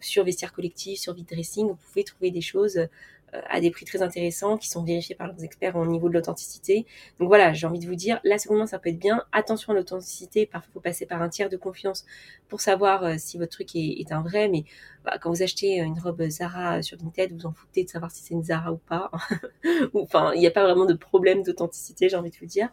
sur 0.00 0.24
vestiaire 0.24 0.52
collectif, 0.52 0.98
sur 0.98 1.12
vide 1.12 1.26
dressing, 1.26 1.68
vous 1.68 1.74
pouvez 1.74 2.02
trouver 2.02 2.30
des 2.30 2.40
choses 2.40 2.78
euh, 2.78 2.86
à 3.32 3.60
des 3.60 3.70
prix 3.70 3.84
très 3.84 4.02
intéressants 4.02 4.56
qui 4.56 4.68
sont 4.68 4.82
vérifiés 4.82 5.14
par 5.14 5.26
leurs 5.26 5.44
experts 5.44 5.76
au 5.76 5.86
niveau 5.86 6.08
de 6.08 6.14
l'authenticité. 6.14 6.86
Donc 7.18 7.28
voilà, 7.28 7.52
j'ai 7.52 7.66
envie 7.66 7.78
de 7.78 7.86
vous 7.86 7.94
dire, 7.94 8.20
la 8.24 8.38
seconde 8.38 8.58
main, 8.58 8.66
ça 8.66 8.78
peut 8.78 8.90
être 8.90 8.98
bien. 8.98 9.24
Attention 9.32 9.72
à 9.72 9.76
l'authenticité, 9.76 10.46
parfois 10.46 10.68
il 10.70 10.72
faut 10.74 10.80
passer 10.80 11.06
par 11.06 11.22
un 11.22 11.28
tiers 11.28 11.48
de 11.48 11.56
confiance 11.56 12.04
pour 12.48 12.60
savoir 12.60 13.04
euh, 13.04 13.14
si 13.18 13.38
votre 13.38 13.52
truc 13.52 13.74
est, 13.74 14.12
un 14.12 14.22
vrai, 14.22 14.48
mais 14.48 14.64
bah, 15.04 15.18
quand 15.20 15.30
vous 15.30 15.42
achetez 15.42 15.76
une 15.76 15.98
robe 15.98 16.26
Zara 16.28 16.82
sur 16.82 16.98
Vinted, 16.98 17.32
vous 17.32 17.46
en 17.46 17.52
foutez 17.52 17.84
de 17.84 17.88
savoir 17.88 18.10
si 18.10 18.22
c'est 18.22 18.34
une 18.34 18.42
Zara 18.42 18.72
ou 18.72 18.78
pas. 18.78 19.10
enfin, 19.94 20.32
il 20.34 20.40
n'y 20.40 20.46
a 20.46 20.50
pas 20.50 20.64
vraiment 20.64 20.86
de 20.86 20.94
problème 20.94 21.42
d'authenticité, 21.42 22.08
j'ai 22.08 22.16
envie 22.16 22.30
de 22.30 22.36
vous 22.36 22.46
dire. 22.46 22.68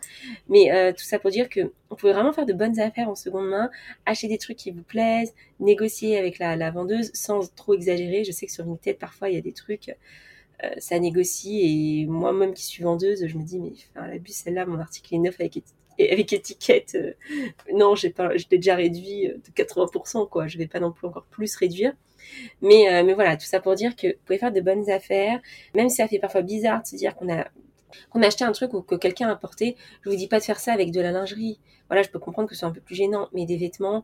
Mais 0.48 0.72
euh, 0.72 0.94
tout 0.94 1.04
ça 1.04 1.19
pour 1.19 1.31
dire 1.31 1.50
que 1.50 1.62
vous 1.90 1.96
pouvez 1.96 2.13
vraiment 2.13 2.34
faire 2.34 2.46
de 2.46 2.54
bonnes 2.54 2.80
affaires 2.80 3.10
en 3.10 3.16
seconde 3.16 3.48
main, 3.48 3.69
acheter 4.06 4.28
des 4.28 4.38
trucs 4.38 4.58
qui 4.58 4.72
vous 4.72 4.84
plaisent, 4.84 5.34
négocier 5.60 6.18
avec 6.18 6.40
la, 6.40 6.56
la 6.56 6.72
vendeuse 6.72 7.12
sans 7.13 7.54
trop 7.56 7.74
exagérer. 7.74 8.24
Je 8.24 8.31
sais 8.31 8.46
que 8.46 8.51
sur 8.51 8.66
Vinted, 8.66 8.98
parfois, 8.98 9.30
il 9.30 9.36
y 9.36 9.38
a 9.38 9.42
des 9.42 9.54
trucs 9.54 9.90
euh, 9.90 9.94
ça 10.78 11.00
négocie 11.00 12.04
et 12.04 12.06
moi-même 12.06 12.54
qui 12.54 12.63
suis 12.63 12.84
vendeuse, 12.84 13.25
je 13.28 13.38
me 13.38 13.44
dis 13.44 13.60
mais 13.60 13.74
enfin, 13.96 14.07
la 14.07 14.18
bus 14.18 14.36
celle-là, 14.36 14.66
mon 14.66 14.80
article 14.80 15.16
est 15.16 15.19
neuf 15.19 15.40
avec, 15.40 15.60
avec 16.00 16.34
étiquette. 16.34 16.96
Euh, 16.96 17.13
non, 17.74 17.96
j'ai 17.96 18.10
pas, 18.10 18.36
j'étais 18.38 18.57
déjà 18.57 18.75
réduit 18.75 19.28
euh, 19.28 19.38
de 19.38 19.52
80%, 19.52 20.30
quoi. 20.30 20.48
Je 20.48 20.57
vais 20.57 20.68
pas 20.68 20.80
non 20.80 20.92
plus 20.92 21.07
encore 21.07 21.25
plus 21.25 21.56
réduire. 21.56 21.94
Mais, 22.62 23.04
mais 23.04 23.13
voilà, 23.13 23.38
tout 23.38 23.46
ça 23.46 23.60
pour 23.60 23.75
dire 23.75 23.96
que 23.96 24.07
vous 24.07 24.19
pouvez 24.25 24.40
faire 24.40 24.52
de 24.52 24.60
bonnes 24.60 24.90
affaires, 24.90 25.40
même 25.75 25.90
si 25.90 25.98
ça 25.98 26.07
fait 26.07 26.18
parfois 26.18 26.42
bizarre 26.42 26.81
de 26.81 26.88
se 26.88 26.96
dire 26.96 27.16
qu'on 27.16 27.31
a 27.31 27.48
qu'on 28.10 28.22
a 28.22 28.28
acheté 28.28 28.44
un 28.44 28.51
truc 28.51 28.74
ou 28.74 28.81
que 28.81 28.96
quelqu'un 28.96 29.30
a 29.30 29.34
apporté. 29.34 29.75
Je 30.01 30.10
vous 30.10 30.16
dis 30.16 30.28
pas 30.28 30.40
de 30.40 30.44
faire 30.44 30.60
ça 30.60 30.74
avec 30.74 30.92
de 30.92 31.01
la 31.01 31.12
lingerie. 31.12 31.60
Voilà, 31.88 32.01
je 32.01 32.10
peux 32.10 32.19
comprendre 32.19 32.50
que 32.50 32.56
c'est 32.56 32.66
un 32.66 32.72
peu 32.72 32.81
plus 32.81 32.96
gênant, 32.96 33.30
mais 33.34 33.46
des 33.46 33.58
vêtements, 33.58 34.04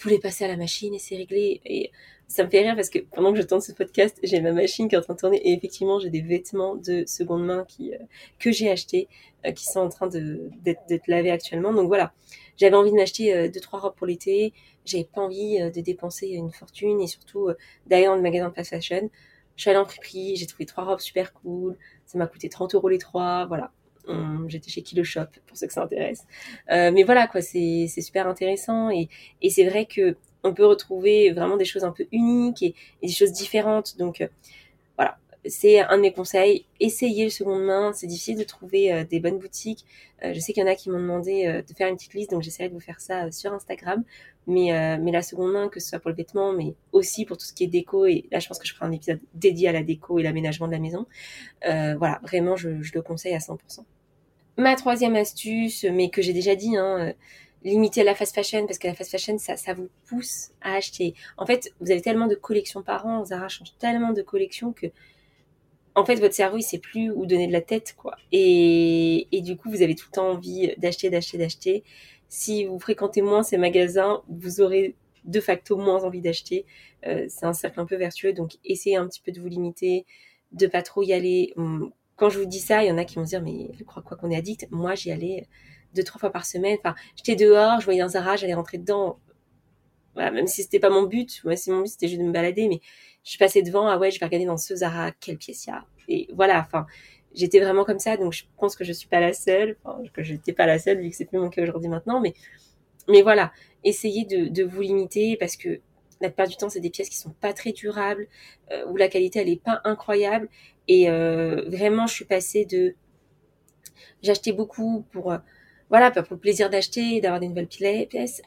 vous 0.00 0.08
les 0.08 0.18
passez 0.18 0.44
à 0.44 0.48
la 0.48 0.56
machine 0.56 0.94
et 0.94 0.98
c'est 0.98 1.16
réglé. 1.16 1.60
Et 1.64 1.90
ça 2.26 2.44
me 2.44 2.50
fait 2.50 2.60
rire 2.60 2.74
parce 2.74 2.90
que 2.90 3.00
pendant 3.00 3.32
que 3.32 3.38
je 3.40 3.46
tourne 3.46 3.60
ce 3.60 3.72
podcast, 3.72 4.18
j'ai 4.22 4.40
ma 4.40 4.52
machine 4.52 4.88
qui 4.88 4.94
est 4.94 4.98
en 4.98 5.02
train 5.02 5.14
de 5.14 5.18
tourner 5.18 5.36
et 5.38 5.52
effectivement, 5.52 5.98
j'ai 5.98 6.10
des 6.10 6.22
vêtements 6.22 6.76
de 6.76 7.04
seconde 7.06 7.44
main 7.44 7.64
qui, 7.68 7.92
euh, 7.94 7.98
que 8.38 8.50
j'ai 8.50 8.70
achetés, 8.70 9.08
euh, 9.46 9.52
qui 9.52 9.64
sont 9.64 9.80
en 9.80 9.88
train 9.88 10.06
de, 10.06 10.48
d'être, 10.62 11.06
lavés 11.06 11.30
actuellement. 11.30 11.72
Donc 11.72 11.88
voilà, 11.88 12.12
j'avais 12.56 12.76
envie 12.76 12.90
de 12.90 12.96
m'acheter 12.96 13.34
euh, 13.34 13.48
deux, 13.48 13.60
trois 13.60 13.80
robes 13.80 13.94
pour 13.94 14.06
l'été. 14.06 14.54
J'avais 14.86 15.04
pas 15.04 15.20
envie 15.20 15.58
de 15.58 15.80
dépenser 15.80 16.28
une 16.28 16.52
fortune 16.52 17.00
et 17.00 17.06
surtout 17.06 17.50
d'aller 17.86 18.06
dans 18.06 18.16
le 18.16 18.22
magasin 18.22 18.48
de 18.48 18.54
fast 18.54 18.70
fashion. 18.70 19.10
Je 19.56 19.62
suis 19.62 19.70
allée 19.70 19.78
en 19.78 19.84
friperie, 19.84 20.36
j'ai 20.36 20.46
trouvé 20.46 20.64
trois 20.64 20.84
robes 20.84 21.00
super 21.00 21.34
cool. 21.34 21.76
Ça 22.06 22.16
m'a 22.16 22.26
coûté 22.26 22.48
30 22.48 22.74
euros 22.74 22.88
les 22.88 22.98
trois. 22.98 23.44
Voilà. 23.44 23.72
Hum, 24.10 24.44
j'étais 24.48 24.70
chez 24.70 24.82
Kilo 24.82 25.04
Shop 25.04 25.26
pour 25.46 25.56
ceux 25.56 25.66
que 25.66 25.72
ça 25.72 25.82
intéresse. 25.82 26.24
mais 26.68 27.02
voilà 27.04 27.26
quoi, 27.26 27.40
c'est, 27.40 27.86
super 27.86 28.26
intéressant 28.26 28.90
et, 28.90 29.08
et 29.42 29.50
c'est 29.50 29.68
vrai 29.68 29.86
que 29.86 30.16
on 30.42 30.54
peut 30.54 30.66
retrouver 30.66 31.30
vraiment 31.32 31.56
des 31.56 31.64
choses 31.64 31.84
un 31.84 31.92
peu 31.92 32.06
uniques 32.12 32.62
et, 32.62 32.74
des 33.02 33.12
choses 33.12 33.32
différentes. 33.32 33.96
Donc 33.98 34.20
euh, 34.20 34.28
voilà, 34.96 35.18
c'est 35.44 35.80
un 35.80 35.96
de 35.96 36.02
mes 36.02 36.12
conseils. 36.12 36.66
Essayez 36.80 37.24
le 37.24 37.30
seconde 37.30 37.64
main. 37.64 37.92
C'est 37.92 38.06
difficile 38.06 38.38
de 38.38 38.44
trouver 38.44 38.92
euh, 38.92 39.04
des 39.04 39.20
bonnes 39.20 39.38
boutiques. 39.38 39.84
Euh, 40.24 40.32
je 40.34 40.40
sais 40.40 40.52
qu'il 40.52 40.62
y 40.62 40.66
en 40.66 40.70
a 40.70 40.74
qui 40.74 40.90
m'ont 40.90 41.00
demandé 41.00 41.62
de 41.66 41.74
faire 41.74 41.88
une 41.88 41.96
petite 41.96 42.14
liste, 42.14 42.30
donc 42.30 42.42
j'essaierai 42.42 42.68
de 42.68 42.74
vous 42.74 42.80
faire 42.80 43.00
ça 43.00 43.30
sur 43.30 43.52
Instagram. 43.52 44.04
Mais, 44.46 44.98
mais 44.98 45.12
la 45.12 45.22
seconde 45.22 45.52
main, 45.52 45.68
que 45.68 45.78
ce 45.78 45.90
soit 45.90 46.00
pour 46.00 46.10
le 46.10 46.16
vêtement, 46.16 46.52
mais 46.52 46.74
aussi 46.92 47.24
pour 47.24 47.36
tout 47.36 47.44
ce 47.44 47.52
qui 47.52 47.64
est 47.64 47.68
déco. 47.68 48.06
Et 48.06 48.26
là, 48.32 48.40
je 48.40 48.48
pense 48.48 48.58
que 48.58 48.66
je 48.66 48.74
ferai 48.74 48.86
un 48.86 48.92
épisode 48.92 49.20
dédié 49.34 49.68
à 49.68 49.72
la 49.72 49.82
déco 49.82 50.18
et 50.18 50.22
l'aménagement 50.22 50.66
de 50.66 50.72
la 50.72 50.78
maison. 50.78 51.06
voilà, 51.62 52.20
vraiment, 52.22 52.56
je, 52.56 52.82
je, 52.82 52.92
le 52.94 53.02
conseille 53.02 53.34
à 53.34 53.38
100%. 53.38 53.84
Ma 54.60 54.76
troisième 54.76 55.16
astuce, 55.16 55.84
mais 55.84 56.10
que 56.10 56.20
j'ai 56.20 56.34
déjà 56.34 56.54
dit, 56.54 56.76
hein, 56.76 57.14
limiter 57.64 58.04
la 58.04 58.14
fast 58.14 58.34
fashion 58.34 58.66
parce 58.66 58.78
que 58.78 58.88
la 58.88 58.94
fast 58.94 59.10
fashion 59.10 59.38
ça, 59.38 59.54
vous 59.72 59.88
pousse 60.06 60.50
à 60.60 60.74
acheter. 60.74 61.14
En 61.38 61.46
fait, 61.46 61.72
vous 61.80 61.90
avez 61.90 62.02
tellement 62.02 62.26
de 62.26 62.34
collections 62.34 62.82
par 62.82 63.06
an, 63.06 63.24
Zara 63.24 63.48
change 63.48 63.72
tellement 63.78 64.12
de 64.12 64.20
collections 64.20 64.74
que 64.74 64.88
en 65.94 66.04
fait 66.04 66.16
votre 66.16 66.34
cerveau 66.34 66.58
il 66.58 66.62
sait 66.62 66.78
plus 66.78 67.10
où 67.10 67.24
donner 67.24 67.46
de 67.46 67.52
la 67.52 67.62
tête 67.62 67.94
quoi. 67.96 68.16
Et, 68.32 69.26
du 69.32 69.56
coup 69.56 69.70
vous 69.70 69.80
avez 69.80 69.94
tout 69.94 70.06
le 70.10 70.14
temps 70.14 70.30
envie 70.32 70.74
d'acheter, 70.76 71.08
d'acheter, 71.08 71.38
d'acheter. 71.38 71.84
Si 72.28 72.66
vous 72.66 72.78
fréquentez 72.78 73.22
moins 73.22 73.42
ces 73.42 73.56
magasins, 73.56 74.22
vous 74.28 74.60
aurez 74.60 74.94
de 75.24 75.40
facto 75.40 75.78
moins 75.78 76.04
envie 76.04 76.20
d'acheter. 76.20 76.66
Euh, 77.06 77.24
c'est 77.30 77.46
un 77.46 77.54
cercle 77.54 77.80
un 77.80 77.86
peu 77.86 77.96
vertueux 77.96 78.34
donc 78.34 78.58
essayez 78.62 78.96
un 78.96 79.08
petit 79.08 79.22
peu 79.22 79.32
de 79.32 79.40
vous 79.40 79.48
limiter, 79.48 80.04
de 80.52 80.66
pas 80.66 80.82
trop 80.82 81.02
y 81.02 81.14
aller. 81.14 81.54
Quand 82.20 82.28
je 82.28 82.38
vous 82.38 82.44
dis 82.44 82.60
ça, 82.60 82.84
il 82.84 82.88
y 82.88 82.92
en 82.92 82.98
a 82.98 83.06
qui 83.06 83.14
vont 83.16 83.24
se 83.24 83.30
dire 83.30 83.40
mais 83.42 83.70
je 83.78 83.82
crois 83.82 84.02
quoi 84.02 84.14
qu'on 84.14 84.30
est 84.30 84.36
addict? 84.36 84.68
Moi 84.70 84.94
j'y 84.94 85.10
allais 85.10 85.48
deux 85.94 86.02
trois 86.04 86.18
fois 86.18 86.30
par 86.30 86.44
semaine. 86.44 86.76
Enfin, 86.84 86.94
j'étais 87.16 87.34
dehors, 87.34 87.80
je 87.80 87.86
voyais 87.86 88.02
un 88.02 88.08
Zara, 88.08 88.36
j'allais 88.36 88.52
rentrer 88.52 88.76
dedans. 88.76 89.18
Voilà, 90.12 90.30
même 90.30 90.46
si 90.46 90.62
c'était 90.62 90.80
pas 90.80 90.90
mon 90.90 91.04
but, 91.04 91.42
moi 91.44 91.56
si 91.56 91.70
mon 91.70 91.80
but 91.80 91.88
c'était 91.88 92.08
juste 92.08 92.20
de 92.20 92.26
me 92.26 92.32
balader, 92.32 92.68
mais 92.68 92.80
je 93.24 93.38
passais 93.38 93.62
devant, 93.62 93.88
ah 93.88 93.96
ouais, 93.96 94.10
je 94.10 94.20
vais 94.20 94.26
regarder 94.26 94.44
dans 94.44 94.58
ce 94.58 94.76
Zara 94.76 95.12
quelle 95.12 95.38
pièce 95.38 95.64
il 95.64 95.70
y 95.70 95.72
a. 95.72 95.86
Et 96.08 96.28
voilà, 96.34 96.60
enfin, 96.60 96.84
j'étais 97.34 97.58
vraiment 97.58 97.84
comme 97.84 97.98
ça, 97.98 98.18
donc 98.18 98.34
je 98.34 98.44
pense 98.58 98.76
que 98.76 98.84
je 98.84 98.92
suis 98.92 99.08
pas 99.08 99.20
la 99.20 99.32
seule, 99.32 99.78
enfin, 99.82 100.02
que 100.12 100.22
je 100.22 100.34
n'étais 100.34 100.52
pas 100.52 100.66
la 100.66 100.78
seule 100.78 101.00
vu 101.00 101.08
que 101.08 101.16
c'est 101.16 101.24
plus 101.24 101.38
mon 101.38 101.48
cas 101.48 101.62
aujourd'hui 101.62 101.88
maintenant, 101.88 102.20
mais 102.20 102.34
mais 103.08 103.22
voilà, 103.22 103.50
essayez 103.82 104.26
de 104.26 104.62
vous 104.62 104.82
limiter 104.82 105.38
parce 105.38 105.56
que 105.56 105.80
la 106.20 106.28
plupart 106.28 106.48
du 106.48 106.56
temps, 106.56 106.68
c'est 106.68 106.80
des 106.80 106.90
pièces 106.90 107.08
qui 107.08 107.16
sont 107.16 107.34
pas 107.40 107.52
très 107.52 107.72
durables, 107.72 108.28
euh, 108.70 108.84
où 108.88 108.96
la 108.96 109.08
qualité 109.08 109.40
elle 109.40 109.48
est 109.48 109.62
pas 109.62 109.80
incroyable. 109.84 110.48
Et 110.88 111.10
euh, 111.10 111.64
vraiment, 111.68 112.06
je 112.06 112.14
suis 112.14 112.24
passée 112.24 112.64
de, 112.64 112.94
j'achetais 114.22 114.52
beaucoup 114.52 115.04
pour 115.12 115.32
euh, 115.32 115.38
voilà, 115.88 116.10
pour 116.10 116.24
le 116.30 116.38
plaisir 116.38 116.70
d'acheter, 116.70 117.20
d'avoir 117.20 117.40
des 117.40 117.48
nouvelles 117.48 117.66
pièces, 117.66 118.42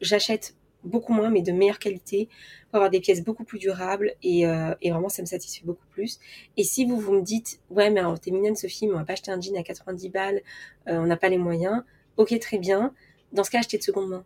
j'achète 0.00 0.56
beaucoup 0.82 1.12
moins, 1.12 1.30
mais 1.30 1.40
de 1.42 1.52
meilleure 1.52 1.78
qualité, 1.78 2.28
pour 2.70 2.76
avoir 2.76 2.90
des 2.90 2.98
pièces 2.98 3.22
beaucoup 3.22 3.44
plus 3.44 3.60
durables 3.60 4.14
et, 4.24 4.44
vraiment 4.44 5.08
ça 5.08 5.22
me 5.22 5.26
satisfait 5.26 5.64
beaucoup 5.64 5.86
plus. 5.90 6.18
Et 6.56 6.64
si 6.64 6.84
vous 6.84 6.98
vous 6.98 7.12
me 7.12 7.22
dites 7.22 7.60
ouais 7.70 7.90
mais 7.90 8.00
t'es 8.20 8.32
mignonne 8.32 8.56
Sophie, 8.56 8.88
mais 8.88 8.94
on 8.94 8.98
va 8.98 9.04
pas 9.04 9.12
acheter 9.12 9.30
un 9.30 9.40
jean 9.40 9.56
à 9.56 9.62
90 9.62 10.08
balles, 10.08 10.42
on 10.86 11.06
n'a 11.06 11.16
pas 11.16 11.28
les 11.28 11.38
moyens, 11.38 11.84
ok 12.16 12.36
très 12.40 12.58
bien. 12.58 12.92
Dans 13.32 13.44
ce 13.44 13.50
cas 13.52 13.60
achetez 13.60 13.78
de 13.78 13.84
seconde 13.84 14.08
main. 14.08 14.24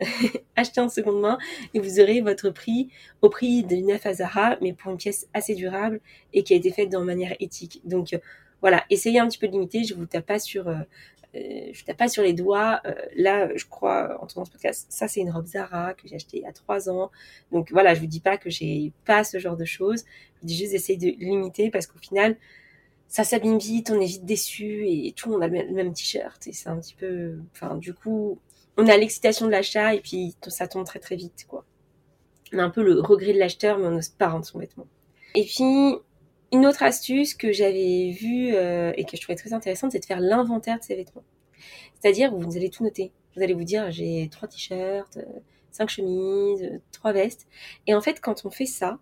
Achetez 0.56 0.80
en 0.80 0.88
seconde 0.88 1.20
main 1.20 1.38
et 1.74 1.80
vous 1.80 2.00
aurez 2.00 2.20
votre 2.20 2.50
prix 2.50 2.88
au 3.22 3.28
prix 3.28 3.64
d'une 3.64 3.88
neuf 3.88 4.06
à 4.06 4.14
Zara, 4.14 4.56
mais 4.60 4.72
pour 4.72 4.90
une 4.90 4.98
pièce 4.98 5.28
assez 5.34 5.54
durable 5.54 6.00
et 6.32 6.42
qui 6.42 6.54
a 6.54 6.56
été 6.56 6.70
faite 6.70 6.90
de 6.90 6.98
manière 6.98 7.34
éthique. 7.40 7.80
Donc 7.84 8.14
voilà, 8.60 8.84
essayez 8.90 9.18
un 9.18 9.28
petit 9.28 9.38
peu 9.38 9.48
de 9.48 9.52
limiter. 9.52 9.84
Je 9.84 9.94
vous 9.94 10.06
tape 10.06 10.26
pas 10.26 10.38
sur, 10.38 10.68
euh, 10.68 10.76
euh, 11.34 11.72
tape 11.86 11.96
pas 11.96 12.08
sur 12.08 12.22
les 12.22 12.32
doigts. 12.32 12.80
Euh, 12.84 12.94
là, 13.16 13.54
je 13.56 13.64
crois, 13.66 14.18
en 14.22 14.26
tournant 14.26 14.44
ce 14.44 14.50
podcast, 14.50 14.86
ça 14.90 15.08
c'est 15.08 15.20
une 15.20 15.30
robe 15.30 15.46
Zara 15.46 15.94
que 15.94 16.06
j'ai 16.06 16.16
achetée 16.16 16.38
il 16.38 16.42
y 16.42 16.46
a 16.46 16.52
trois 16.52 16.90
ans. 16.90 17.10
Donc 17.52 17.70
voilà, 17.72 17.94
je 17.94 18.00
vous 18.00 18.06
dis 18.06 18.20
pas 18.20 18.36
que 18.36 18.50
j'ai 18.50 18.92
pas 19.04 19.24
ce 19.24 19.38
genre 19.38 19.56
de 19.56 19.64
choses. 19.64 20.04
Je 20.36 20.40
vous 20.42 20.46
dis 20.46 20.56
juste 20.56 20.72
d'essayer 20.72 20.98
de 20.98 21.18
limiter 21.24 21.70
parce 21.70 21.86
qu'au 21.86 21.98
final, 21.98 22.36
ça 23.08 23.24
s'abîme 23.24 23.58
vite, 23.58 23.90
on 23.90 24.00
est 24.00 24.06
vite 24.06 24.24
déçu 24.24 24.86
et 24.86 25.12
tout, 25.16 25.32
on 25.32 25.40
a 25.40 25.48
le 25.48 25.72
même, 25.72 25.92
t-shirt 25.92 26.46
et 26.46 26.52
c'est 26.52 26.68
un 26.68 26.78
petit 26.78 26.94
peu, 26.94 27.38
enfin 27.52 27.76
du 27.76 27.92
coup, 27.92 28.38
on 28.76 28.86
a 28.86 28.96
l'excitation 28.96 29.46
de 29.46 29.50
l'achat 29.50 29.94
et 29.94 30.00
puis 30.00 30.34
ça 30.48 30.68
tombe 30.68 30.84
très 30.84 30.98
très 30.98 31.16
vite 31.16 31.46
quoi. 31.48 31.64
On 32.52 32.58
a 32.58 32.62
un 32.62 32.70
peu 32.70 32.82
le 32.82 33.00
regret 33.00 33.32
de 33.32 33.38
l'acheteur 33.38 33.78
mais 33.78 33.86
on 33.86 33.92
n'ose 33.92 34.08
pas 34.08 34.28
rendre 34.28 34.44
son 34.44 34.58
vêtement. 34.58 34.86
Et 35.34 35.44
puis 35.44 35.64
une 36.52 36.66
autre 36.66 36.82
astuce 36.82 37.34
que 37.34 37.52
j'avais 37.52 38.10
vue 38.10 38.54
euh, 38.54 38.92
et 38.96 39.04
que 39.04 39.16
je 39.16 39.22
trouvais 39.22 39.36
très 39.36 39.52
intéressante, 39.52 39.92
c'est 39.92 40.00
de 40.00 40.04
faire 40.04 40.20
l'inventaire 40.20 40.78
de 40.78 40.84
ses 40.84 40.96
vêtements. 40.96 41.24
C'est-à-dire, 42.00 42.34
vous 42.34 42.56
allez 42.56 42.70
tout 42.70 42.82
noter. 42.82 43.12
Vous 43.36 43.42
allez 43.42 43.54
vous 43.54 43.64
dire, 43.64 43.90
j'ai 43.90 44.28
trois 44.30 44.48
t-shirts, 44.48 45.18
euh, 45.18 45.24
cinq 45.70 45.88
chemises, 45.88 46.62
euh, 46.62 46.78
trois 46.90 47.12
vestes. 47.12 47.46
Et 47.86 47.94
en 47.94 48.00
fait, 48.00 48.20
quand 48.20 48.44
on 48.44 48.50
fait 48.50 48.66
ça, 48.66 48.98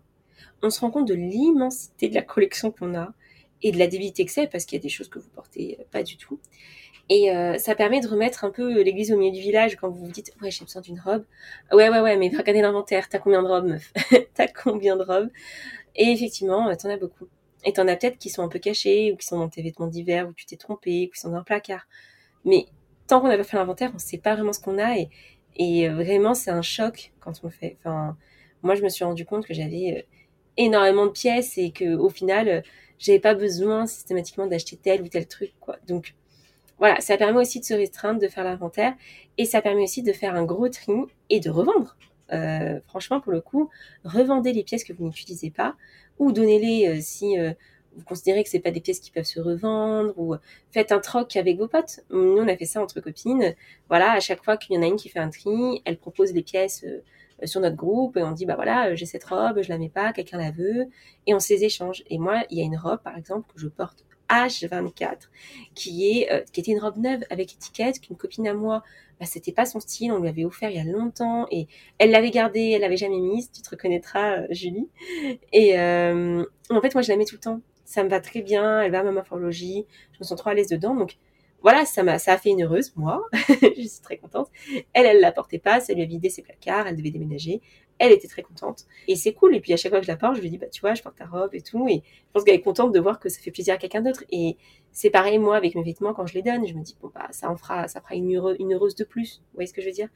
on 0.62 0.70
se 0.70 0.80
rend 0.80 0.90
compte 0.90 1.08
de 1.08 1.14
l'immensité 1.14 2.08
de 2.08 2.14
la 2.14 2.22
collection 2.22 2.70
qu'on 2.70 2.94
a 2.94 3.14
et 3.62 3.72
de 3.72 3.78
la 3.78 3.86
débilité 3.86 4.24
que 4.24 4.32
c'est, 4.32 4.46
parce 4.46 4.64
qu'il 4.64 4.76
y 4.76 4.80
a 4.80 4.82
des 4.82 4.88
choses 4.88 5.08
que 5.08 5.18
vous 5.18 5.30
portez 5.30 5.78
pas 5.90 6.02
du 6.02 6.16
tout. 6.16 6.38
Et 7.10 7.30
ça 7.58 7.74
permet 7.74 8.00
de 8.00 8.08
remettre 8.08 8.44
un 8.44 8.50
peu 8.50 8.82
l'église 8.82 9.12
au 9.12 9.16
milieu 9.16 9.32
du 9.32 9.40
village 9.40 9.76
quand 9.76 9.88
vous 9.88 10.04
vous 10.06 10.12
dites 10.12 10.32
ouais 10.42 10.50
j'ai 10.50 10.64
besoin 10.64 10.82
d'une 10.82 11.00
robe. 11.00 11.24
Ouais 11.72 11.88
ouais 11.88 12.00
ouais 12.00 12.16
mais 12.18 12.28
regardez 12.28 12.60
l'inventaire, 12.60 13.08
t'as 13.08 13.18
combien 13.18 13.42
de 13.42 13.48
robes 13.48 13.66
meuf? 13.66 13.92
T'as 14.34 14.48
combien 14.48 14.96
de 14.96 15.04
robes? 15.04 15.30
Et 15.96 16.12
effectivement, 16.12 16.74
t'en 16.76 16.90
as 16.90 16.96
beaucoup. 16.96 17.28
Et 17.64 17.72
t'en 17.72 17.88
as 17.88 17.96
peut-être 17.96 18.18
qui 18.18 18.30
sont 18.30 18.42
un 18.42 18.48
peu 18.48 18.58
cachés, 18.58 19.12
ou 19.12 19.16
qui 19.16 19.26
sont 19.26 19.38
dans 19.38 19.48
tes 19.48 19.62
vêtements 19.62 19.86
d'hiver, 19.88 20.28
où 20.28 20.32
tu 20.32 20.46
t'es 20.46 20.56
trompé, 20.56 21.06
ou 21.08 21.14
qui 21.14 21.20
sont 21.20 21.30
dans 21.30 21.38
un 21.38 21.42
placard. 21.42 21.86
Mais 22.44 22.66
tant 23.08 23.20
qu'on 23.20 23.28
n'a 23.28 23.36
pas 23.38 23.44
fait 23.44 23.56
l'inventaire, 23.56 23.92
on 23.94 23.98
sait 23.98 24.18
pas 24.18 24.34
vraiment 24.34 24.52
ce 24.52 24.60
qu'on 24.60 24.78
a, 24.78 24.98
et, 24.98 25.10
et 25.56 25.88
vraiment, 25.88 26.34
c'est 26.34 26.50
un 26.50 26.62
choc 26.62 27.12
quand 27.20 27.32
on 27.44 27.50
fait. 27.50 27.76
Enfin, 27.80 28.16
moi, 28.62 28.74
je 28.76 28.82
me 28.82 28.88
suis 28.88 29.04
rendu 29.04 29.24
compte 29.26 29.46
que 29.46 29.54
j'avais 29.54 29.98
euh, 29.98 30.02
énormément 30.56 31.06
de 31.06 31.12
pièces, 31.12 31.58
et 31.58 31.72
que 31.72 31.96
au 31.96 32.10
final, 32.10 32.48
euh, 32.48 32.62
j'avais 32.98 33.20
pas 33.20 33.34
besoin 33.34 33.86
systématiquement 33.86 34.46
d'acheter 34.46 34.76
tel 34.76 35.02
ou 35.02 35.08
tel 35.08 35.26
truc, 35.28 35.54
quoi. 35.60 35.78
Donc, 35.88 36.14
voilà, 36.78 37.00
ça 37.00 37.16
permet 37.16 37.40
aussi 37.40 37.60
de 37.60 37.64
se 37.64 37.74
restreindre, 37.74 38.20
de 38.20 38.28
faire 38.28 38.44
l'inventaire, 38.44 38.94
et 39.36 39.44
ça 39.44 39.60
permet 39.62 39.82
aussi 39.82 40.02
de 40.02 40.12
faire 40.12 40.34
un 40.34 40.44
gros 40.44 40.68
tri 40.68 40.92
et 41.30 41.40
de 41.40 41.50
revendre. 41.50 41.96
Euh, 42.32 42.80
franchement, 42.86 43.20
pour 43.20 43.32
le 43.32 43.40
coup, 43.40 43.70
revendez 44.04 44.52
les 44.52 44.62
pièces 44.62 44.84
que 44.84 44.92
vous 44.92 45.04
n'utilisez 45.04 45.50
pas 45.50 45.76
ou 46.18 46.32
donnez-les 46.32 46.88
euh, 46.88 47.00
si 47.00 47.38
euh, 47.38 47.52
vous 47.96 48.04
considérez 48.04 48.44
que 48.44 48.50
c'est 48.50 48.60
pas 48.60 48.70
des 48.70 48.80
pièces 48.80 49.00
qui 49.00 49.10
peuvent 49.10 49.24
se 49.24 49.40
revendre 49.40 50.12
ou 50.18 50.34
faites 50.70 50.92
un 50.92 51.00
troc 51.00 51.36
avec 51.36 51.58
vos 51.58 51.68
potes. 51.68 52.00
Nous, 52.10 52.36
on 52.38 52.46
a 52.46 52.56
fait 52.56 52.66
ça 52.66 52.82
entre 52.82 53.00
copines. 53.00 53.54
Voilà, 53.88 54.12
à 54.12 54.20
chaque 54.20 54.44
fois 54.44 54.56
qu'il 54.56 54.76
y 54.76 54.78
en 54.78 54.82
a 54.82 54.86
une 54.86 54.96
qui 54.96 55.08
fait 55.08 55.18
un 55.18 55.30
tri, 55.30 55.82
elle 55.84 55.96
propose 55.96 56.32
les 56.32 56.42
pièces 56.42 56.84
sur 57.44 57.60
notre 57.60 57.76
groupe 57.76 58.16
et 58.16 58.22
on 58.22 58.32
dit 58.32 58.46
bah 58.46 58.56
voilà 58.56 58.96
j'ai 58.96 59.06
cette 59.06 59.22
robe 59.22 59.62
je 59.62 59.68
la 59.68 59.78
mets 59.78 59.88
pas 59.88 60.12
quelqu'un 60.12 60.38
la 60.38 60.50
veut 60.50 60.88
et 61.24 61.34
on 61.34 61.38
se 61.38 61.54
les 61.54 61.62
échange 61.62 62.02
et 62.10 62.18
moi 62.18 62.42
il 62.50 62.58
y 62.58 62.60
a 62.60 62.64
une 62.64 62.76
robe 62.76 63.00
par 63.00 63.16
exemple 63.16 63.46
que 63.54 63.60
je 63.60 63.68
porte 63.68 64.04
H24 64.28 65.28
qui 65.74 66.10
est 66.10 66.44
qui 66.52 66.60
était 66.60 66.72
une 66.72 66.80
robe 66.80 66.98
neuve 66.98 67.24
avec 67.30 67.54
étiquette 67.54 68.00
qu'une 68.00 68.16
copine 68.16 68.46
à 68.48 68.54
moi 68.54 68.82
bah, 69.20 69.26
c'était 69.26 69.52
pas 69.52 69.66
son 69.66 69.80
style, 69.80 70.12
on 70.12 70.20
lui 70.20 70.28
avait 70.28 70.44
offert 70.44 70.70
il 70.70 70.76
y 70.76 70.80
a 70.80 70.84
longtemps 70.84 71.46
et 71.50 71.66
elle 71.98 72.10
l'avait 72.10 72.30
gardée, 72.30 72.70
elle 72.74 72.82
l'avait 72.82 72.96
jamais 72.96 73.18
mise, 73.18 73.50
tu 73.50 73.62
te 73.62 73.70
reconnaîtras, 73.70 74.42
euh, 74.42 74.46
Julie. 74.50 74.88
Et 75.52 75.78
euh, 75.78 76.44
en 76.70 76.80
fait, 76.80 76.94
moi, 76.94 77.02
je 77.02 77.08
la 77.08 77.16
mets 77.16 77.24
tout 77.24 77.34
le 77.34 77.40
temps. 77.40 77.60
Ça 77.84 78.04
me 78.04 78.08
va 78.08 78.20
très 78.20 78.42
bien, 78.42 78.82
elle 78.82 78.92
va 78.92 79.00
à 79.00 79.02
ma 79.02 79.12
morphologie, 79.12 79.86
je 80.12 80.18
me 80.20 80.24
sens 80.24 80.38
trop 80.38 80.50
à 80.50 80.54
l'aise 80.54 80.68
dedans, 80.68 80.94
donc 80.94 81.16
voilà, 81.62 81.84
ça 81.84 82.02
m'a, 82.02 82.18
ça 82.18 82.34
a 82.34 82.38
fait 82.38 82.50
une 82.50 82.62
heureuse, 82.62 82.92
moi. 82.96 83.24
je 83.48 83.82
suis 83.82 84.02
très 84.02 84.18
contente. 84.18 84.48
Elle, 84.92 85.06
elle 85.06 85.20
la 85.20 85.32
portait 85.32 85.58
pas, 85.58 85.80
ça 85.80 85.94
lui 85.94 86.02
a 86.02 86.04
vidé 86.04 86.28
ses 86.28 86.42
placards, 86.42 86.86
elle 86.86 86.96
devait 86.96 87.10
déménager. 87.10 87.60
Elle 87.98 88.12
était 88.12 88.28
très 88.28 88.42
contente. 88.42 88.86
Et 89.08 89.16
c'est 89.16 89.32
cool. 89.32 89.56
Et 89.56 89.60
puis, 89.60 89.72
à 89.72 89.76
chaque 89.76 89.90
fois 89.90 90.00
que 90.00 90.06
je 90.06 90.10
la 90.10 90.16
porte, 90.16 90.36
je 90.36 90.40
lui 90.40 90.50
dis, 90.50 90.58
bah, 90.58 90.68
tu 90.68 90.80
vois, 90.80 90.94
je 90.94 91.02
porte 91.02 91.16
ta 91.16 91.26
robe 91.26 91.54
et 91.54 91.62
tout. 91.62 91.88
Et 91.88 92.02
je 92.04 92.32
pense 92.32 92.44
qu'elle 92.44 92.54
est 92.54 92.60
contente 92.60 92.92
de 92.92 93.00
voir 93.00 93.18
que 93.18 93.28
ça 93.28 93.40
fait 93.40 93.50
plaisir 93.50 93.74
à 93.74 93.76
quelqu'un 93.76 94.02
d'autre. 94.02 94.24
Et 94.30 94.56
c'est 94.92 95.10
pareil, 95.10 95.38
moi, 95.38 95.56
avec 95.56 95.74
mes 95.74 95.82
vêtements, 95.82 96.14
quand 96.14 96.26
je 96.26 96.34
les 96.34 96.42
donne, 96.42 96.66
je 96.66 96.74
me 96.74 96.82
dis, 96.82 96.96
bon, 97.00 97.10
bah, 97.14 97.28
ça 97.30 97.50
en 97.50 97.56
fera, 97.56 97.88
ça 97.88 98.00
fera 98.00 98.14
une, 98.14 98.34
heureuse 98.36 98.94
de 98.94 99.04
plus. 99.04 99.38
Vous 99.38 99.54
voyez 99.54 99.66
ce 99.66 99.72
que 99.72 99.80
je 99.80 99.86
veux 99.86 99.92
dire? 99.92 100.08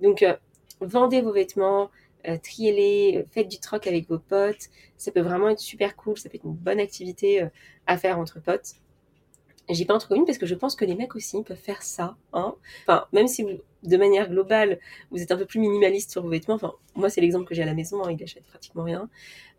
Donc, 0.00 0.22
euh, 0.22 0.36
vendez 0.80 1.20
vos 1.20 1.32
vêtements, 1.32 1.90
euh, 2.28 2.36
triez-les, 2.42 3.18
euh, 3.18 3.24
faites 3.30 3.48
du 3.48 3.58
troc 3.58 3.86
avec 3.86 4.08
vos 4.08 4.18
potes. 4.18 4.68
Ça 4.96 5.10
peut 5.10 5.20
vraiment 5.20 5.48
être 5.48 5.60
super 5.60 5.96
cool. 5.96 6.16
Ça 6.18 6.28
peut 6.28 6.36
être 6.36 6.44
une 6.44 6.54
bonne 6.54 6.80
activité 6.80 7.48
à 7.86 7.98
faire 7.98 8.18
entre 8.18 8.40
potes. 8.40 8.74
J'ai 9.70 9.86
pas 9.86 9.94
entre 9.94 10.12
une 10.12 10.26
parce 10.26 10.36
que 10.36 10.46
je 10.46 10.54
pense 10.54 10.76
que 10.76 10.84
les 10.84 10.94
mecs 10.94 11.16
aussi 11.16 11.42
peuvent 11.42 11.56
faire 11.56 11.82
ça. 11.82 12.16
Hein. 12.34 12.54
Enfin, 12.82 13.06
même 13.12 13.26
si 13.26 13.46
de 13.82 13.96
manière 13.96 14.28
globale, 14.28 14.78
vous 15.10 15.22
êtes 15.22 15.32
un 15.32 15.36
peu 15.36 15.46
plus 15.46 15.58
minimaliste 15.58 16.10
sur 16.10 16.22
vos 16.22 16.28
vêtements. 16.28 16.54
Enfin, 16.54 16.74
moi, 16.94 17.08
c'est 17.08 17.20
l'exemple 17.20 17.46
que 17.46 17.54
j'ai 17.54 17.62
à 17.62 17.66
la 17.66 17.74
maison. 17.74 18.04
Hein, 18.04 18.12
il 18.12 18.22
achète 18.22 18.44
pratiquement 18.44 18.84
rien. 18.84 19.08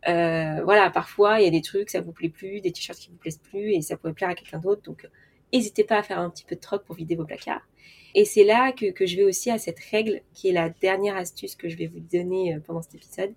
Euh, 0.07 0.61
voilà, 0.63 0.91
parfois, 0.91 1.39
il 1.39 1.45
y 1.45 1.47
a 1.47 1.51
des 1.51 1.61
trucs, 1.61 1.89
ça 1.89 2.01
vous 2.01 2.11
plaît 2.11 2.29
plus, 2.29 2.61
des 2.61 2.71
t-shirts 2.71 2.99
qui 2.99 3.09
vous 3.09 3.17
plaisent 3.17 3.39
plus 3.39 3.73
et 3.73 3.81
ça 3.81 3.97
pourrait 3.97 4.13
plaire 4.13 4.29
à 4.29 4.35
quelqu'un 4.35 4.59
d'autre. 4.59 4.83
Donc, 4.83 5.09
n'hésitez 5.51 5.83
pas 5.83 5.97
à 5.97 6.03
faire 6.03 6.19
un 6.19 6.29
petit 6.29 6.45
peu 6.45 6.55
de 6.55 6.61
troc 6.61 6.83
pour 6.83 6.95
vider 6.95 7.15
vos 7.15 7.25
placards. 7.25 7.67
Et 8.13 8.25
c'est 8.25 8.43
là 8.43 8.71
que, 8.71 8.91
que, 8.91 9.05
je 9.05 9.17
vais 9.17 9.23
aussi 9.23 9.49
à 9.49 9.57
cette 9.57 9.79
règle 9.91 10.21
qui 10.33 10.49
est 10.49 10.53
la 10.53 10.69
dernière 10.69 11.17
astuce 11.17 11.55
que 11.55 11.67
je 11.67 11.77
vais 11.77 11.87
vous 11.87 11.99
donner 11.99 12.55
euh, 12.55 12.59
pendant 12.59 12.81
cet 12.81 12.95
épisode, 12.95 13.33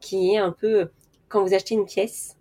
qui 0.00 0.34
est 0.34 0.38
un 0.38 0.52
peu 0.52 0.88
quand 1.28 1.44
vous 1.44 1.54
achetez 1.54 1.74
une 1.74 1.86
pièce, 1.86 2.36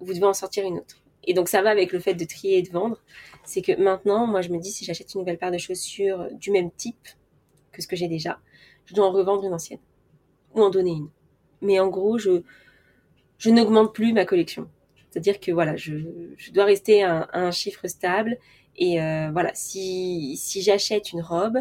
vous 0.00 0.14
devez 0.14 0.26
en 0.26 0.32
sortir 0.32 0.64
une 0.64 0.78
autre. 0.78 1.02
Et 1.28 1.34
donc 1.34 1.48
ça 1.48 1.62
va 1.62 1.70
avec 1.70 1.92
le 1.92 2.00
fait 2.00 2.14
de 2.14 2.24
trier 2.24 2.58
et 2.58 2.62
de 2.62 2.70
vendre. 2.70 3.00
C'est 3.44 3.62
que 3.62 3.80
maintenant, 3.80 4.26
moi 4.26 4.40
je 4.40 4.48
me 4.48 4.58
dis 4.58 4.72
si 4.72 4.84
j'achète 4.84 5.14
une 5.14 5.20
nouvelle 5.20 5.38
paire 5.38 5.52
de 5.52 5.58
chaussures 5.58 6.26
du 6.32 6.50
même 6.50 6.70
type 6.72 7.06
que 7.70 7.82
ce 7.82 7.86
que 7.86 7.94
j'ai 7.94 8.08
déjà, 8.08 8.40
je 8.86 8.94
dois 8.94 9.06
en 9.06 9.12
revendre 9.12 9.44
une 9.44 9.52
ancienne 9.52 9.78
ou 10.54 10.62
en 10.62 10.70
donner 10.70 10.92
une. 10.92 11.10
Mais 11.60 11.78
en 11.78 11.88
gros, 11.88 12.18
je 12.18 12.42
je 13.36 13.50
n'augmente 13.50 13.94
plus 13.94 14.12
ma 14.12 14.24
collection. 14.24 14.68
C'est-à-dire 15.10 15.38
que 15.38 15.52
voilà, 15.52 15.76
je, 15.76 15.94
je 16.36 16.50
dois 16.50 16.64
rester 16.64 17.04
à 17.04 17.28
un, 17.32 17.50
chiffre 17.50 17.86
stable. 17.86 18.38
Et 18.76 19.00
euh, 19.00 19.30
voilà, 19.32 19.52
si, 19.54 20.36
si 20.36 20.62
j'achète 20.62 21.12
une 21.12 21.20
robe, 21.20 21.58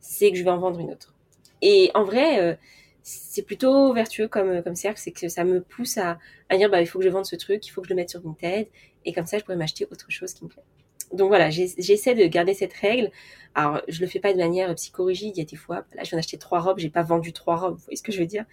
c'est 0.00 0.30
que 0.30 0.36
je 0.36 0.42
vais 0.42 0.50
en 0.50 0.58
vendre 0.58 0.80
une 0.80 0.90
autre. 0.90 1.14
Et 1.62 1.90
en 1.94 2.04
vrai, 2.04 2.40
euh, 2.40 2.54
c'est 3.02 3.42
plutôt 3.42 3.92
vertueux 3.94 4.28
comme, 4.28 4.62
comme 4.62 4.76
cercle, 4.76 5.00
c'est 5.00 5.12
que 5.12 5.28
ça 5.28 5.44
me 5.44 5.60
pousse 5.62 5.98
à, 5.98 6.18
à 6.48 6.56
dire 6.56 6.70
bah 6.70 6.80
il 6.80 6.86
faut 6.86 6.98
que 6.98 7.04
je 7.04 7.10
vende 7.10 7.26
ce 7.26 7.36
truc, 7.36 7.66
il 7.66 7.70
faut 7.70 7.80
que 7.82 7.88
je 7.88 7.92
le 7.92 7.96
mette 7.96 8.10
sur 8.10 8.20
Vinted, 8.22 8.68
et 9.04 9.12
comme 9.12 9.26
ça 9.26 9.38
je 9.38 9.44
pourrais 9.44 9.56
m'acheter 9.56 9.86
autre 9.90 10.10
chose 10.10 10.34
qui 10.34 10.44
me 10.44 10.50
plaît. 10.50 10.64
Donc 11.12 11.28
voilà, 11.28 11.50
j'essaie 11.50 12.14
de 12.14 12.26
garder 12.26 12.54
cette 12.54 12.72
règle. 12.72 13.10
Alors, 13.54 13.80
je 13.88 14.00
le 14.00 14.06
fais 14.06 14.20
pas 14.20 14.32
de 14.32 14.38
manière 14.38 14.72
psychorigide. 14.76 15.36
Il 15.36 15.40
y 15.40 15.42
a 15.42 15.44
des 15.44 15.56
fois, 15.56 15.84
là, 15.94 16.04
je 16.04 16.10
viens 16.10 16.18
d'acheter 16.18 16.38
trois 16.38 16.60
robes, 16.60 16.78
j'ai 16.78 16.90
pas 16.90 17.02
vendu 17.02 17.32
trois 17.32 17.56
robes. 17.56 17.74
Vous 17.74 17.84
voyez 17.84 17.96
ce 17.96 18.02
que 18.02 18.12
je 18.12 18.20
veux 18.20 18.26
dire 18.26 18.44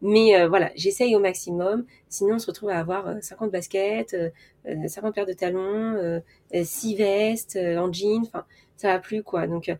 Mais 0.00 0.36
euh, 0.36 0.48
voilà, 0.48 0.70
j'essaye 0.76 1.16
au 1.16 1.18
maximum. 1.18 1.84
Sinon, 2.08 2.36
on 2.36 2.38
se 2.38 2.46
retrouve 2.46 2.68
à 2.70 2.78
avoir 2.78 3.20
50 3.20 3.48
euh, 3.48 3.50
baskets, 3.50 4.14
euh, 4.14 4.88
50 4.88 5.14
paires 5.14 5.26
de 5.26 5.32
talons, 5.32 6.22
6 6.52 6.94
vestes 6.94 7.58
en 7.58 7.92
jean. 7.92 8.22
Enfin, 8.22 8.44
ça 8.76 8.88
va 8.88 8.98
plus 9.00 9.24
quoi. 9.24 9.48
Donc, 9.48 9.74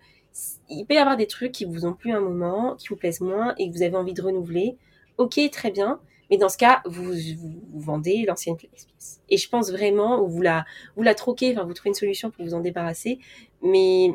il 0.68 0.84
peut 0.86 0.94
y 0.94 0.98
avoir 0.98 1.16
des 1.16 1.28
trucs 1.28 1.52
qui 1.52 1.64
vous 1.64 1.86
ont 1.86 1.94
plu 1.94 2.12
un 2.12 2.20
moment, 2.20 2.74
qui 2.74 2.88
vous 2.88 2.96
plaisent 2.96 3.20
moins 3.20 3.54
et 3.58 3.68
que 3.70 3.74
vous 3.76 3.82
avez 3.82 3.96
envie 3.96 4.14
de 4.14 4.22
renouveler. 4.22 4.76
Ok, 5.18 5.38
très 5.52 5.70
bien. 5.70 6.00
Mais 6.30 6.36
dans 6.36 6.48
ce 6.48 6.56
cas, 6.56 6.82
vous, 6.86 7.12
vous, 7.12 7.80
vendez 7.80 8.24
l'ancienne 8.26 8.56
pièce. 8.56 9.20
Et 9.28 9.36
je 9.36 9.48
pense 9.48 9.70
vraiment, 9.70 10.22
ou 10.22 10.28
vous 10.28 10.42
la, 10.42 10.64
vous 10.96 11.02
la 11.02 11.14
troquez, 11.14 11.52
enfin, 11.52 11.64
vous 11.64 11.74
trouvez 11.74 11.90
une 11.90 11.94
solution 11.94 12.30
pour 12.30 12.44
vous 12.44 12.54
en 12.54 12.60
débarrasser. 12.60 13.18
Mais 13.62 14.10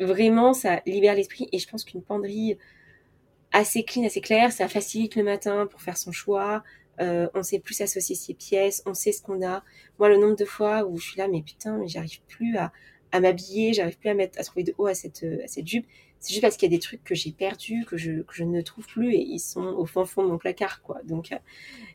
vraiment, 0.00 0.52
ça 0.52 0.80
libère 0.86 1.14
l'esprit. 1.14 1.48
Et 1.52 1.58
je 1.58 1.68
pense 1.68 1.84
qu'une 1.84 2.02
penderie 2.02 2.56
assez 3.52 3.82
clean, 3.82 4.04
assez 4.04 4.20
claire, 4.20 4.52
ça 4.52 4.68
facilite 4.68 5.16
le 5.16 5.24
matin 5.24 5.66
pour 5.66 5.82
faire 5.82 5.96
son 5.96 6.12
choix. 6.12 6.62
Euh, 7.00 7.28
on 7.34 7.42
sait 7.42 7.58
plus 7.58 7.80
associer 7.80 8.14
ses 8.14 8.34
pièces, 8.34 8.82
on 8.86 8.94
sait 8.94 9.12
ce 9.12 9.22
qu'on 9.22 9.46
a. 9.46 9.62
Moi, 9.98 10.08
le 10.08 10.18
nombre 10.18 10.36
de 10.36 10.44
fois 10.44 10.84
où 10.84 10.98
je 10.98 11.10
suis 11.10 11.18
là, 11.18 11.28
mais 11.28 11.42
putain, 11.42 11.78
mais 11.78 11.88
j'arrive 11.88 12.20
plus 12.28 12.56
à, 12.58 12.72
m'habiller, 13.20 13.72
j'arrive 13.72 13.98
plus 13.98 14.10
à 14.10 14.14
mettre, 14.14 14.38
à 14.38 14.44
trouver 14.44 14.64
de 14.64 14.74
haut 14.78 14.86
à 14.86 14.94
cette, 14.94 15.24
à 15.44 15.48
cette 15.48 15.66
jupe. 15.66 15.86
C'est 16.20 16.32
juste 16.32 16.42
parce 16.42 16.58
qu'il 16.58 16.70
y 16.70 16.74
a 16.74 16.76
des 16.76 16.80
trucs 16.80 17.02
que 17.02 17.14
j'ai 17.14 17.32
perdus, 17.32 17.86
que 17.86 17.96
je, 17.96 18.44
ne 18.44 18.60
trouve 18.60 18.86
plus 18.86 19.14
et 19.14 19.22
ils 19.22 19.38
sont 19.38 19.64
au 19.64 19.86
fond 19.86 20.04
fond 20.04 20.22
de 20.22 20.28
mon 20.28 20.36
placard, 20.36 20.82
quoi. 20.82 21.00
Donc, 21.04 21.32
euh, 21.32 21.36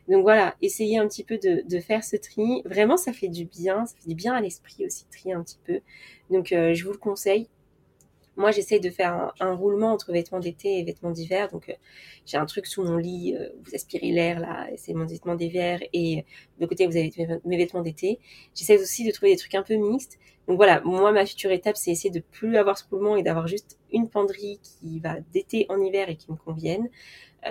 donc 0.08 0.22
voilà, 0.22 0.56
essayez 0.62 0.98
un 0.98 1.06
petit 1.06 1.22
peu 1.22 1.38
de, 1.38 1.62
de, 1.68 1.80
faire 1.80 2.02
ce 2.02 2.16
tri. 2.16 2.62
Vraiment, 2.64 2.96
ça 2.96 3.12
fait 3.12 3.28
du 3.28 3.44
bien, 3.44 3.86
ça 3.86 3.94
fait 3.96 4.08
du 4.08 4.16
bien 4.16 4.34
à 4.34 4.40
l'esprit 4.40 4.84
aussi, 4.84 5.06
trier 5.12 5.34
un 5.34 5.44
petit 5.44 5.60
peu. 5.64 5.80
Donc, 6.30 6.52
euh, 6.52 6.74
je 6.74 6.84
vous 6.84 6.90
le 6.90 6.98
conseille. 6.98 7.48
Moi, 8.36 8.50
j'essaye 8.50 8.80
de 8.80 8.90
faire 8.90 9.32
un, 9.40 9.54
roulement 9.54 9.92
entre 9.92 10.12
vêtements 10.12 10.40
d'été 10.40 10.78
et 10.78 10.84
vêtements 10.84 11.10
d'hiver. 11.10 11.48
Donc, 11.50 11.68
euh, 11.68 11.74
j'ai 12.26 12.36
un 12.36 12.46
truc 12.46 12.66
sous 12.66 12.84
mon 12.84 12.96
lit, 12.96 13.34
euh, 13.34 13.48
vous 13.64 13.74
aspirez 13.74 14.10
l'air 14.10 14.40
là, 14.40 14.68
c'est 14.76 14.92
mon 14.94 15.06
vêtement 15.06 15.34
d'hiver, 15.34 15.80
et 15.92 16.24
de 16.60 16.66
côté, 16.66 16.86
vous 16.86 16.96
avez 16.96 17.12
mes 17.44 17.56
vêtements 17.56 17.82
d'été. 17.82 18.18
J'essaie 18.54 18.78
aussi 18.80 19.06
de 19.06 19.10
trouver 19.10 19.32
des 19.32 19.38
trucs 19.38 19.54
un 19.54 19.62
peu 19.62 19.74
mixtes. 19.74 20.18
Donc 20.48 20.56
voilà, 20.56 20.80
moi, 20.82 21.10
ma 21.12 21.26
future 21.26 21.50
étape, 21.50 21.76
c'est 21.76 21.90
essayer 21.90 22.10
de 22.10 22.20
plus 22.20 22.56
avoir 22.56 22.78
ce 22.78 22.84
roulement 22.88 23.16
et 23.16 23.22
d'avoir 23.22 23.48
juste 23.48 23.78
une 23.92 24.08
penderie 24.08 24.60
qui 24.62 25.00
va 25.00 25.16
d'été 25.32 25.66
en 25.68 25.80
hiver 25.80 26.08
et 26.08 26.16
qui 26.16 26.30
me 26.30 26.36
convienne. 26.36 26.88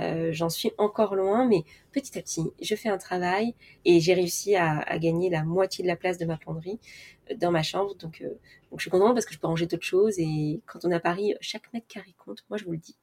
Euh, 0.02 0.30
j'en 0.32 0.50
suis 0.50 0.72
encore 0.78 1.16
loin, 1.16 1.46
mais 1.46 1.64
petit 1.92 2.18
à 2.18 2.22
petit, 2.22 2.44
je 2.62 2.76
fais 2.76 2.90
un 2.90 2.98
travail 2.98 3.56
et 3.86 4.00
j'ai 4.00 4.14
réussi 4.14 4.56
à, 4.56 4.84
gagner 5.00 5.30
la 5.30 5.44
moitié 5.44 5.84
de 5.84 5.88
la 5.88 5.96
place 5.96 6.18
de 6.18 6.26
ma 6.26 6.38
penderie 6.38 6.80
euh, 7.32 7.36
dans 7.36 7.52
ma 7.52 7.64
chambre. 7.64 7.96
Donc, 7.96 8.22
euh, 8.22 8.30
donc 8.72 8.80
je 8.80 8.84
suis 8.84 8.92
contente 8.92 9.14
parce 9.14 9.26
que 9.26 9.34
je 9.34 9.40
peux 9.40 9.48
ranger 9.48 9.68
d'autres 9.68 9.86
choses 9.86 10.20
et 10.20 10.62
quand 10.66 10.80
on 10.84 10.92
est 10.92 10.96
à 10.96 11.00
Paris, 11.00 11.36
chaque 11.40 11.72
mètre 11.74 11.88
carré 11.88 12.14
compte. 12.18 12.44
Moi, 12.50 12.58
je 12.58 12.66
vous 12.66 12.72
le 12.72 12.78
dis. 12.78 12.98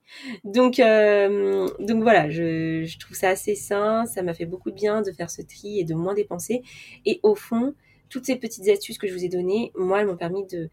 Donc, 0.44 0.76
donc 0.76 2.02
voilà, 2.02 2.28
je, 2.28 2.84
je 2.84 2.98
trouve 2.98 3.16
ça 3.16 3.30
assez 3.30 3.54
sain. 3.54 4.04
Ça 4.06 4.22
m'a 4.22 4.34
fait 4.34 4.46
beaucoup 4.46 4.70
de 4.70 4.76
bien 4.76 5.02
de 5.02 5.12
faire 5.12 5.30
ce 5.30 5.42
tri 5.42 5.80
et 5.80 5.84
de 5.84 5.94
moins 5.94 6.14
dépenser. 6.14 6.62
Et 7.06 7.20
au 7.22 7.34
fond, 7.34 7.74
toutes 8.10 8.26
ces 8.26 8.36
petites 8.36 8.68
astuces 8.68 8.98
que 8.98 9.06
je 9.06 9.14
vous 9.14 9.24
ai 9.24 9.28
données, 9.28 9.72
moi, 9.74 10.00
elles 10.00 10.06
m'ont 10.06 10.16
permis 10.16 10.46
de, 10.46 10.68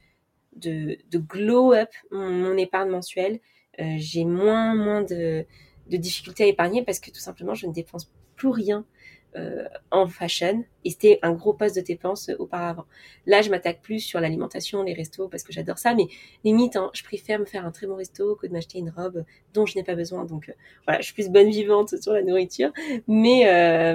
de, 0.57 0.97
de 1.09 1.17
glow 1.17 1.73
up 1.73 1.89
mon, 2.11 2.57
épargne 2.57 2.89
mensuelle. 2.89 3.39
j'ai 3.77 4.25
moins, 4.25 4.75
moins 4.75 5.03
de, 5.03 5.45
de 5.89 5.98
difficultés 5.98 6.43
à 6.43 6.48
épargner 6.48 6.84
parce 6.84 7.00
que 7.00 7.12
tout 7.12 7.19
simplement, 7.19 7.53
je 7.55 7.67
ne 7.67 7.74
dépense 7.74 8.12
plus 8.36 8.50
rien 8.50 8.86
euh, 9.36 9.65
en 9.91 10.08
fashion 10.08 10.63
et 10.84 10.89
c'était 10.89 11.19
un 11.22 11.34
gros 11.34 11.53
poste 11.53 11.75
de 11.75 11.81
dépense 11.81 12.29
euh, 12.29 12.36
auparavant. 12.39 12.86
Là, 13.27 13.43
je 13.43 13.51
m'attaque 13.51 13.79
plus 13.79 14.00
sur 14.00 14.19
l'alimentation, 14.19 14.81
les 14.81 14.93
restos 14.93 15.27
parce 15.27 15.43
que 15.43 15.53
j'adore 15.53 15.77
ça, 15.77 15.93
mais 15.93 16.08
limite, 16.43 16.75
hein, 16.75 16.89
je 16.96 17.03
préfère 17.03 17.38
me 17.38 17.46
faire 17.46 17.63
un 17.63 17.69
très 17.69 17.86
bon 17.86 17.96
resto 17.96 18.36
que 18.36 18.48
de 18.48 18.53
m'acheter 18.53 18.79
une 18.79 18.89
robe 18.89 19.24
dont 19.53 19.67
je 19.67 19.75
n'ai 19.75 19.84
pas 19.84 19.93
besoin. 19.93 20.25
Donc 20.25 20.50
euh, 20.50 20.53
voilà, 20.86 21.01
je 21.01 21.05
suis 21.05 21.13
plus 21.13 21.29
bonne 21.29 21.50
vivante 21.50 22.01
sur 22.01 22.13
la 22.13 22.24
nourriture, 22.24 22.72
mais 23.08 23.43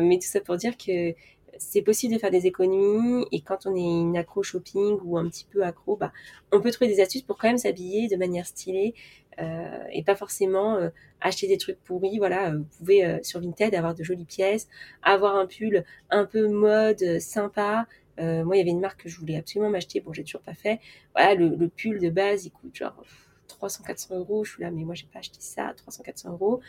mais 0.00 0.18
tout 0.18 0.28
ça 0.28 0.40
pour 0.40 0.56
dire 0.56 0.76
que 0.76 1.14
c'est 1.58 1.82
possible 1.82 2.14
de 2.14 2.18
faire 2.18 2.30
des 2.30 2.46
économies 2.46 3.26
et 3.32 3.40
quand 3.40 3.66
on 3.66 3.74
est 3.74 3.80
une 3.80 4.16
accro 4.16 4.42
shopping 4.42 4.98
ou 5.04 5.18
un 5.18 5.28
petit 5.28 5.46
peu 5.50 5.62
accro, 5.64 5.96
bah, 5.96 6.12
on 6.52 6.60
peut 6.60 6.70
trouver 6.70 6.90
des 6.90 7.00
astuces 7.00 7.22
pour 7.22 7.38
quand 7.38 7.48
même 7.48 7.58
s'habiller 7.58 8.08
de 8.08 8.16
manière 8.16 8.46
stylée 8.46 8.94
euh, 9.40 9.84
et 9.92 10.02
pas 10.02 10.14
forcément 10.14 10.76
euh, 10.76 10.90
acheter 11.20 11.46
des 11.48 11.58
trucs 11.58 11.82
pourris. 11.84 12.18
Voilà, 12.18 12.50
euh, 12.50 12.58
vous 12.58 12.78
pouvez 12.78 13.20
sur 13.22 13.40
Vinted 13.40 13.74
avoir 13.74 13.94
de 13.94 14.02
jolies 14.02 14.24
pièces, 14.24 14.68
avoir 15.02 15.36
un 15.36 15.46
pull 15.46 15.84
un 16.10 16.24
peu 16.24 16.48
mode 16.48 17.20
sympa. 17.20 17.86
moi, 18.18 18.56
il 18.56 18.58
y 18.58 18.62
avait 18.62 18.70
une 18.70 18.80
marque 18.80 19.02
que 19.04 19.08
je 19.08 19.18
voulais 19.18 19.36
absolument 19.36 19.70
m'acheter. 19.70 20.00
Bon, 20.00 20.12
j'ai 20.12 20.24
toujours 20.24 20.42
pas 20.42 20.54
fait. 20.54 20.80
Voilà, 21.14 21.34
le, 21.34 21.68
pull 21.68 22.00
de 22.00 22.10
base, 22.10 22.46
il 22.46 22.50
coûte 22.50 22.74
genre 22.76 23.02
300-400 23.48 24.16
euros. 24.16 24.44
Je 24.44 24.52
suis 24.52 24.62
là, 24.62 24.70
mais 24.70 24.84
moi, 24.84 24.94
j'ai 24.94 25.06
pas 25.12 25.18
acheté 25.18 25.38
ça 25.40 25.74
300-400 25.88 26.30
euros. 26.30 26.60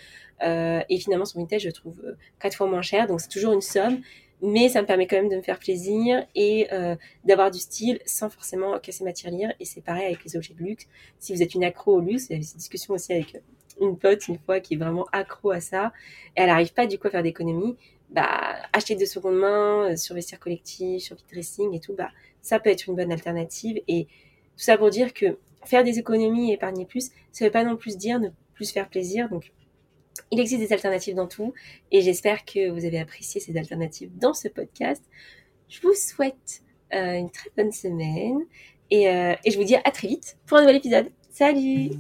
et 0.42 1.00
finalement, 1.00 1.26
sur 1.26 1.40
Vinted, 1.40 1.60
je 1.60 1.70
trouve 1.70 2.02
quatre 2.40 2.56
fois 2.56 2.68
moins 2.68 2.82
cher. 2.82 3.08
Donc, 3.08 3.22
c'est 3.22 3.30
toujours 3.30 3.54
une 3.54 3.62
somme 3.62 4.02
mais 4.42 4.70
ça 4.70 4.82
me 4.82 4.88
permet 4.88 5.08
quand 5.08 5.16
même 5.16 5.30
de 5.30 5.38
me 5.38 5.42
faire 5.42 5.60
plaisir 5.60 6.26
et 6.36 6.68
euh, 6.74 6.96
d'avoir 7.24 7.52
du 7.52 7.60
style 7.60 8.00
sans 8.06 8.30
forcément 8.30 8.78
casser 8.80 9.04
ma 9.04 9.14
tirelire. 9.14 9.54
Et 9.60 9.66
c'est 9.66 9.82
pareil 9.82 10.06
avec 10.06 10.24
les 10.24 10.36
objets 10.36 10.54
de 10.54 10.64
luxe. 10.64 10.88
Si 11.20 11.34
vous 11.34 11.42
êtes 11.42 11.54
une 11.56 11.64
accro 11.64 11.96
au 11.96 12.00
luxe, 12.00 12.28
j'avais 12.30 12.42
cette 12.42 12.58
discussion 12.58 12.94
aussi 12.94 13.14
avec 13.14 13.38
une 13.82 13.98
pote 13.98 14.28
une 14.28 14.38
fois 14.40 14.60
qui 14.60 14.76
est 14.76 14.78
vraiment 14.78 15.06
accro 15.12 15.52
à 15.52 15.60
ça, 15.60 15.92
et 16.36 16.42
elle 16.42 16.48
n'arrive 16.48 16.74
pas 16.74 16.88
du 16.88 16.98
coup 16.98 17.08
à 17.08 17.12
faire 17.12 17.24
d'économie, 17.24 17.76
bah 18.10 18.56
acheter 18.72 18.96
de 18.96 19.06
seconde 19.06 19.36
main 19.36 19.92
euh, 19.92 19.96
sur 19.96 20.16
vestiaire 20.16 20.40
collectif, 20.40 21.04
sur 21.04 21.18
dressing 21.32 21.74
et 21.74 21.80
tout, 21.80 21.94
bah 21.94 22.10
ça 22.42 22.60
peut 22.60 22.70
être 22.70 22.88
une 22.88 22.96
bonne 22.96 23.12
alternative. 23.12 23.82
Et 23.88 24.06
tout 24.06 24.64
ça 24.64 24.78
pour 24.78 24.90
dire 24.90 25.14
que 25.14 25.38
faire 25.66 25.84
des 25.84 26.00
économies 26.00 26.52
et 26.52 26.54
épargner 26.54 26.86
plus, 26.86 27.12
ça 27.32 27.44
ne 27.44 27.50
veut 27.50 27.52
pas 27.52 27.64
non 27.64 27.76
plus 27.76 27.98
dire 27.98 28.20
ne 28.20 28.30
plus 28.54 28.72
faire 28.72 28.88
plaisir. 28.88 29.30
Donc 29.30 29.52
il 30.32 30.40
existe 30.40 30.62
des 30.62 30.74
alternatives 30.74 31.16
dans 31.16 31.28
tout 31.28 31.54
et 31.92 32.02
j'espère 32.02 32.46
que 32.46 32.70
vous 32.70 32.86
avez 32.86 33.00
apprécié 33.00 33.40
ces 33.42 33.58
alternatives 33.58 34.10
dans 34.18 34.34
ce 34.34 34.48
podcast. 34.48 35.04
Je 35.70 35.82
vous 35.82 35.94
souhaite 35.94 36.62
euh, 36.94 37.14
une 37.14 37.30
très 37.30 37.50
bonne 37.56 37.72
semaine 37.72 38.40
euh, 38.94 39.36
et 39.44 39.52
je 39.52 39.58
vous 39.58 39.64
dis 39.64 39.76
à 39.76 39.92
très 39.92 40.08
vite 40.08 40.38
pour 40.46 40.58
un 40.58 40.62
nouvel 40.62 40.78
épisode. 40.78 41.10
Salut 41.32 41.92